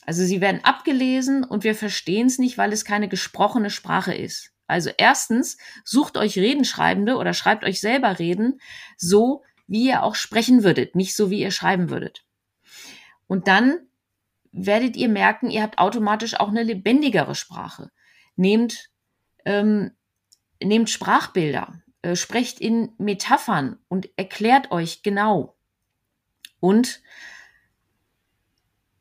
[0.05, 4.51] Also sie werden abgelesen und wir verstehen es nicht, weil es keine gesprochene Sprache ist.
[4.67, 8.59] Also erstens, sucht euch Redenschreibende oder schreibt euch selber Reden
[8.97, 12.25] so, wie ihr auch sprechen würdet, nicht so wie ihr schreiben würdet.
[13.27, 13.79] Und dann
[14.51, 17.91] werdet ihr merken, ihr habt automatisch auch eine lebendigere Sprache.
[18.35, 18.89] Nehmt,
[19.45, 19.91] ähm,
[20.63, 25.57] nehmt Sprachbilder, äh, sprecht in Metaphern und erklärt euch genau.
[26.59, 27.01] Und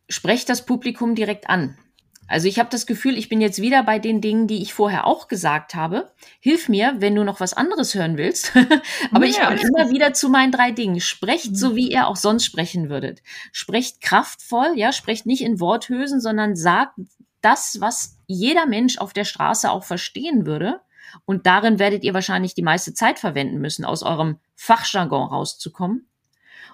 [0.09, 1.79] sprecht das Publikum direkt an.
[2.27, 5.07] Also ich habe das Gefühl, ich bin jetzt wieder bei den Dingen, die ich vorher
[5.07, 6.11] auch gesagt habe.
[6.41, 8.53] Hilf mir, wenn du noch was anderes hören willst.
[9.13, 9.31] Aber ja.
[9.31, 11.01] ich komme immer wieder zu meinen drei Dingen.
[11.01, 13.23] Sprecht so, wie ihr auch sonst sprechen würdet.
[13.53, 16.99] Sprecht kraftvoll, ja, sprecht nicht in Worthülsen, sondern sagt
[17.43, 20.81] das, was jeder Mensch auf der Straße auch verstehen würde.
[21.27, 26.07] Und darin werdet ihr wahrscheinlich die meiste Zeit verwenden müssen, aus eurem Fachjargon rauszukommen.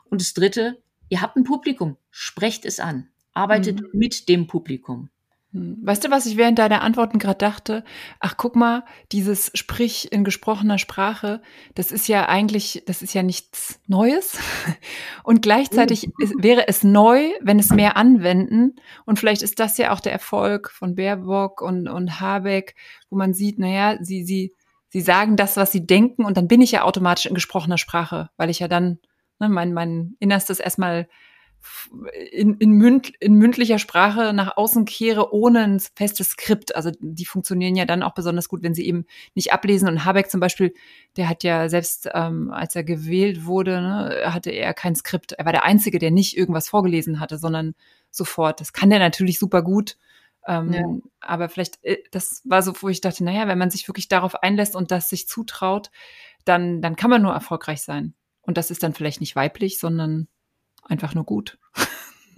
[0.08, 1.96] Und das Dritte, ihr habt ein Publikum.
[2.10, 3.08] Sprecht es an.
[3.32, 3.88] Arbeitet mhm.
[3.92, 5.10] mit dem Publikum.
[5.52, 5.78] Hm.
[5.82, 7.84] Weißt du, was ich während deiner Antworten gerade dachte?
[8.20, 11.42] Ach, guck mal, dieses Sprich in gesprochener Sprache,
[11.74, 14.38] das ist ja eigentlich, das ist ja nichts Neues.
[15.24, 18.76] Und gleichzeitig ist, wäre es neu, wenn es mehr anwenden.
[19.06, 22.76] Und vielleicht ist das ja auch der Erfolg von Baerbock und, und Habeck,
[23.08, 24.54] wo man sieht, naja, sie, sie,
[24.88, 28.30] sie sagen das, was sie denken, und dann bin ich ja automatisch in gesprochener Sprache,
[28.36, 28.98] weil ich ja dann
[29.40, 31.08] ne, mein, mein Innerstes erstmal
[32.32, 36.74] in, in, münd, in mündlicher Sprache nach außen kehre, ohne ein festes Skript.
[36.74, 39.88] Also die funktionieren ja dann auch besonders gut, wenn sie eben nicht ablesen.
[39.88, 40.72] Und Habeck zum Beispiel,
[41.16, 45.32] der hat ja selbst, ähm, als er gewählt wurde, ne, hatte er kein Skript.
[45.32, 47.74] Er war der Einzige, der nicht irgendwas vorgelesen hatte, sondern
[48.10, 48.60] sofort.
[48.60, 49.96] Das kann der natürlich super gut.
[50.46, 50.84] Ähm, ja.
[51.20, 54.42] Aber vielleicht, äh, das war so, wo ich dachte, naja, wenn man sich wirklich darauf
[54.42, 55.90] einlässt und das sich zutraut,
[56.44, 58.14] dann, dann kann man nur erfolgreich sein.
[58.42, 60.28] Und das ist dann vielleicht nicht weiblich, sondern
[60.82, 61.58] einfach nur gut.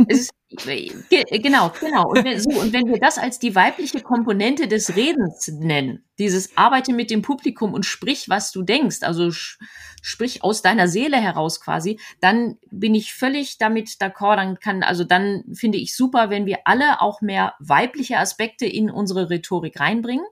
[0.09, 2.09] Ist, genau, genau.
[2.11, 6.57] Und wenn, so, und wenn wir das als die weibliche Komponente des Redens nennen, dieses
[6.57, 11.61] Arbeite mit dem Publikum und sprich, was du denkst, also sprich aus deiner Seele heraus
[11.61, 14.37] quasi, dann bin ich völlig damit d'accord.
[14.37, 18.91] Dann kann, also dann finde ich super, wenn wir alle auch mehr weibliche Aspekte in
[18.91, 20.27] unsere Rhetorik reinbringen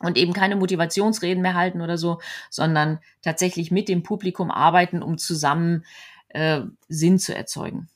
[0.00, 5.18] und eben keine Motivationsreden mehr halten oder so, sondern tatsächlich mit dem Publikum arbeiten, um
[5.18, 5.84] zusammen
[6.30, 7.88] äh, Sinn zu erzeugen.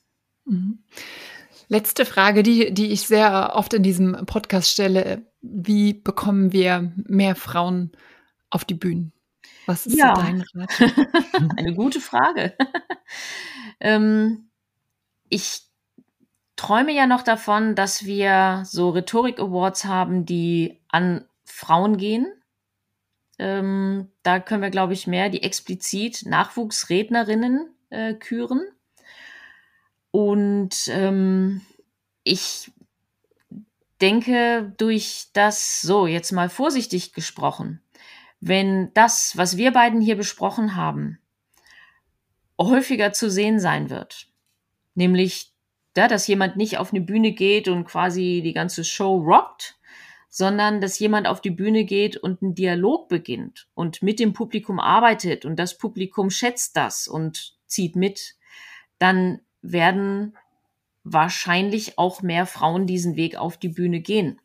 [0.45, 0.79] Mhm.
[1.67, 5.25] Letzte Frage, die, die ich sehr oft in diesem Podcast stelle.
[5.41, 7.91] Wie bekommen wir mehr Frauen
[8.49, 9.11] auf die Bühnen?
[9.65, 10.15] Was ist ja.
[10.15, 10.69] so dein Rat?
[11.57, 12.55] Eine gute Frage.
[13.79, 14.49] ähm,
[15.29, 15.63] ich
[16.55, 22.31] träume ja noch davon, dass wir so Rhetorik Awards haben, die an Frauen gehen.
[23.39, 28.61] Ähm, da können wir, glaube ich, mehr die explizit Nachwuchsrednerinnen äh, küren.
[30.11, 31.61] Und ähm,
[32.23, 32.71] ich
[34.01, 37.81] denke, durch das, so jetzt mal vorsichtig gesprochen,
[38.39, 41.19] wenn das, was wir beiden hier besprochen haben,
[42.59, 44.27] häufiger zu sehen sein wird,
[44.93, 45.53] nämlich
[45.93, 49.77] da, dass jemand nicht auf eine Bühne geht und quasi die ganze Show rockt,
[50.29, 54.79] sondern dass jemand auf die Bühne geht und einen Dialog beginnt und mit dem Publikum
[54.79, 58.35] arbeitet und das Publikum schätzt das und zieht mit,
[58.99, 60.37] dann werden
[61.03, 64.39] wahrscheinlich auch mehr Frauen diesen Weg auf die Bühne gehen.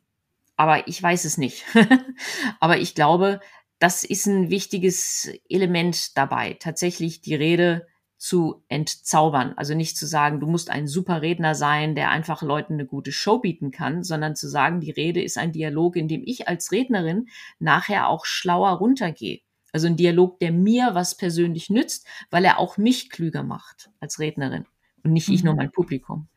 [0.57, 1.65] aber ich weiß es nicht.
[2.59, 3.39] aber ich glaube,
[3.79, 7.87] das ist ein wichtiges Element dabei, tatsächlich die Rede
[8.21, 9.53] zu entzaubern.
[9.57, 13.11] Also nicht zu sagen, du musst ein super Redner sein, der einfach Leuten eine gute
[13.11, 16.71] Show bieten kann, sondern zu sagen, die Rede ist ein Dialog, in dem ich als
[16.71, 19.39] Rednerin nachher auch schlauer runtergehe.
[19.71, 24.19] Also ein Dialog, der mir was persönlich nützt, weil er auch mich klüger macht als
[24.19, 24.65] Rednerin
[25.03, 25.57] und nicht ich nur mhm.
[25.57, 26.27] mein Publikum.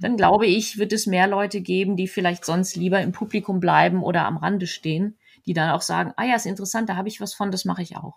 [0.00, 4.02] Dann glaube ich, wird es mehr Leute geben, die vielleicht sonst lieber im Publikum bleiben
[4.02, 5.16] oder am Rande stehen,
[5.46, 7.82] die dann auch sagen, ah ja, ist interessant, da habe ich was von, das mache
[7.82, 8.16] ich auch.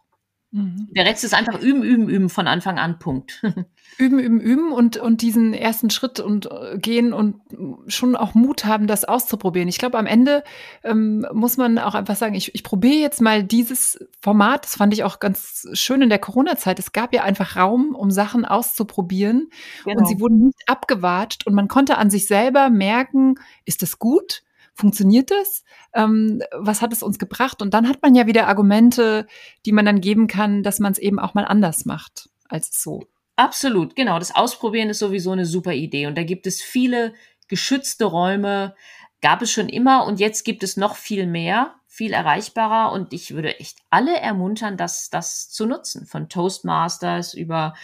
[0.52, 0.88] Mhm.
[0.96, 3.44] Der Rest ist einfach üben, üben, üben von Anfang an, Punkt.
[4.00, 7.36] üben, üben, üben und, und diesen ersten Schritt und äh, gehen und
[7.88, 9.68] schon auch Mut haben, das auszuprobieren.
[9.68, 10.44] Ich glaube, am Ende
[10.84, 14.66] ähm, muss man auch einfach sagen, ich, ich probiere jetzt mal dieses Format.
[14.66, 16.80] Das fand ich auch ganz schön in der Corona-Zeit.
[16.80, 19.50] Es gab ja einfach Raum, um Sachen auszuprobieren
[19.86, 20.00] genau.
[20.00, 23.36] und sie wurden nicht abgewatscht und man konnte an sich selber merken,
[23.66, 24.42] ist das gut?
[24.80, 25.64] Funktioniert das?
[25.94, 27.62] Ähm, was hat es uns gebracht?
[27.62, 29.28] Und dann hat man ja wieder Argumente,
[29.66, 33.04] die man dann geben kann, dass man es eben auch mal anders macht als so.
[33.36, 34.20] Absolut, genau.
[34.20, 36.08] Das Ausprobieren ist sowieso eine super Idee.
[36.08, 37.14] Und da gibt es viele
[37.48, 38.76] geschützte Räume,
[39.22, 42.92] gab es schon immer und jetzt gibt es noch viel mehr, viel erreichbarer.
[42.92, 46.06] Und ich würde echt alle ermuntern, das, das zu nutzen.
[46.06, 47.76] Von Toastmasters über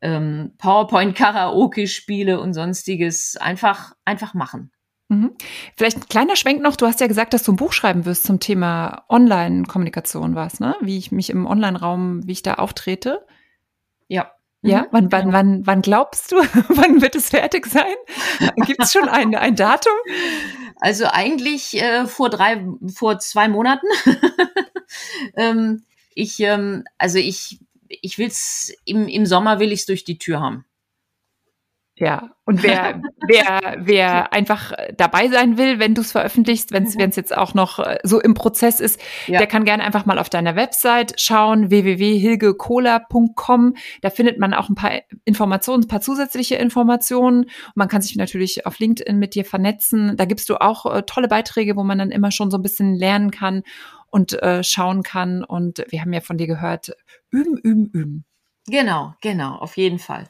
[0.00, 3.36] ähm, PowerPoint-Karaoke-Spiele und sonstiges.
[3.36, 4.72] Einfach, einfach machen.
[5.12, 5.32] Mhm.
[5.76, 6.74] Vielleicht ein kleiner Schwenk noch.
[6.76, 10.74] Du hast ja gesagt, dass du ein Buch schreiben wirst zum Thema Online-Kommunikation, was, ne?
[10.80, 13.26] Wie ich mich im Online-Raum, wie ich da auftrete.
[14.08, 14.32] Ja.
[14.64, 15.32] Ja, mhm, wann, wann, genau.
[15.32, 16.36] wann, wann glaubst du,
[16.68, 17.94] wann wird es fertig sein?
[18.64, 19.92] Gibt es schon ein, ein Datum?
[20.80, 23.86] Also eigentlich äh, vor drei, vor zwei Monaten.
[25.36, 25.82] ähm,
[26.14, 27.58] ich, ähm, also ich,
[27.88, 30.64] ich will's im, im Sommer will ich es durch die Tür haben.
[31.94, 36.94] Ja, und wer, wer, wer einfach dabei sein will, wenn du es veröffentlichst, wenn es
[36.94, 37.02] mhm.
[37.02, 39.36] jetzt auch noch äh, so im Prozess ist, ja.
[39.38, 43.74] der kann gerne einfach mal auf deiner Website schauen, www.hilgecola.com.
[44.00, 47.44] Da findet man auch ein paar Informationen, ein paar zusätzliche Informationen.
[47.44, 50.16] Und man kann sich natürlich auf LinkedIn mit dir vernetzen.
[50.16, 52.94] Da gibst du auch äh, tolle Beiträge, wo man dann immer schon so ein bisschen
[52.94, 53.64] lernen kann
[54.08, 55.44] und äh, schauen kann.
[55.44, 56.92] Und wir haben ja von dir gehört,
[57.30, 58.24] üben, üben, üben.
[58.66, 60.24] Genau, genau, auf jeden Fall.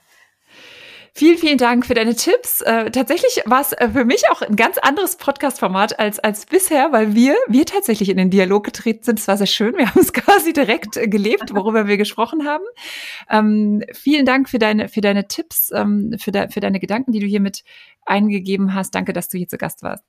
[1.15, 2.63] Vielen, vielen Dank für deine Tipps.
[2.63, 6.91] Äh, tatsächlich war es äh, für mich auch ein ganz anderes Podcast-Format als, als bisher,
[6.91, 9.19] weil wir, wir tatsächlich in den Dialog getreten sind.
[9.19, 9.77] Es war sehr schön.
[9.77, 12.65] Wir haben es quasi direkt äh, gelebt, worüber wir gesprochen haben.
[13.29, 17.21] Ähm, vielen Dank für deine, für deine Tipps, ähm, für, de, für deine Gedanken, die
[17.21, 17.63] du hier mit
[18.07, 18.95] eingegeben hast.
[18.95, 20.05] Danke, dass du hier zu Gast warst.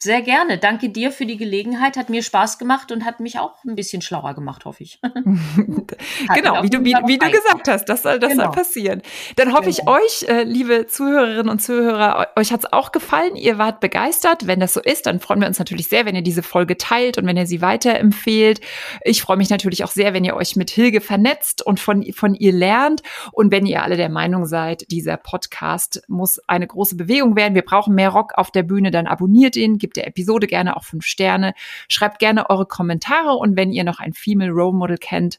[0.00, 0.58] Sehr gerne.
[0.58, 1.96] Danke dir für die Gelegenheit.
[1.96, 5.00] Hat mir Spaß gemacht und hat mich auch ein bisschen schlauer gemacht, hoffe ich.
[6.34, 8.44] genau, wie du, wie, wie du gesagt hast, das soll, das genau.
[8.44, 9.02] soll passieren.
[9.36, 9.96] Dann hoffe genau.
[9.96, 13.36] ich euch, äh, liebe Zuhörerinnen und Zuhörer, euch hat es auch gefallen.
[13.36, 14.46] Ihr wart begeistert.
[14.46, 17.16] Wenn das so ist, dann freuen wir uns natürlich sehr, wenn ihr diese Folge teilt
[17.16, 18.60] und wenn ihr sie weiterempfehlt.
[19.04, 22.34] Ich freue mich natürlich auch sehr, wenn ihr euch mit Hilge vernetzt und von, von
[22.34, 23.02] ihr lernt.
[23.32, 27.54] Und wenn ihr alle der Meinung seid, dieser Podcast muss eine große Bewegung werden.
[27.54, 30.84] Wir brauchen mehr Rock auf der Bühne, dann abonniert ihn gebt der Episode gerne auch
[30.84, 31.54] fünf Sterne,
[31.88, 35.38] schreibt gerne eure Kommentare und wenn ihr noch ein Female Role Model kennt,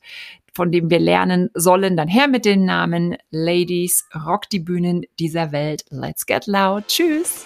[0.53, 5.51] von dem wir lernen sollen, dann her mit den Namen Ladies, rock die Bühnen dieser
[5.51, 5.85] Welt.
[5.89, 6.87] Let's get loud.
[6.87, 7.45] Tschüss.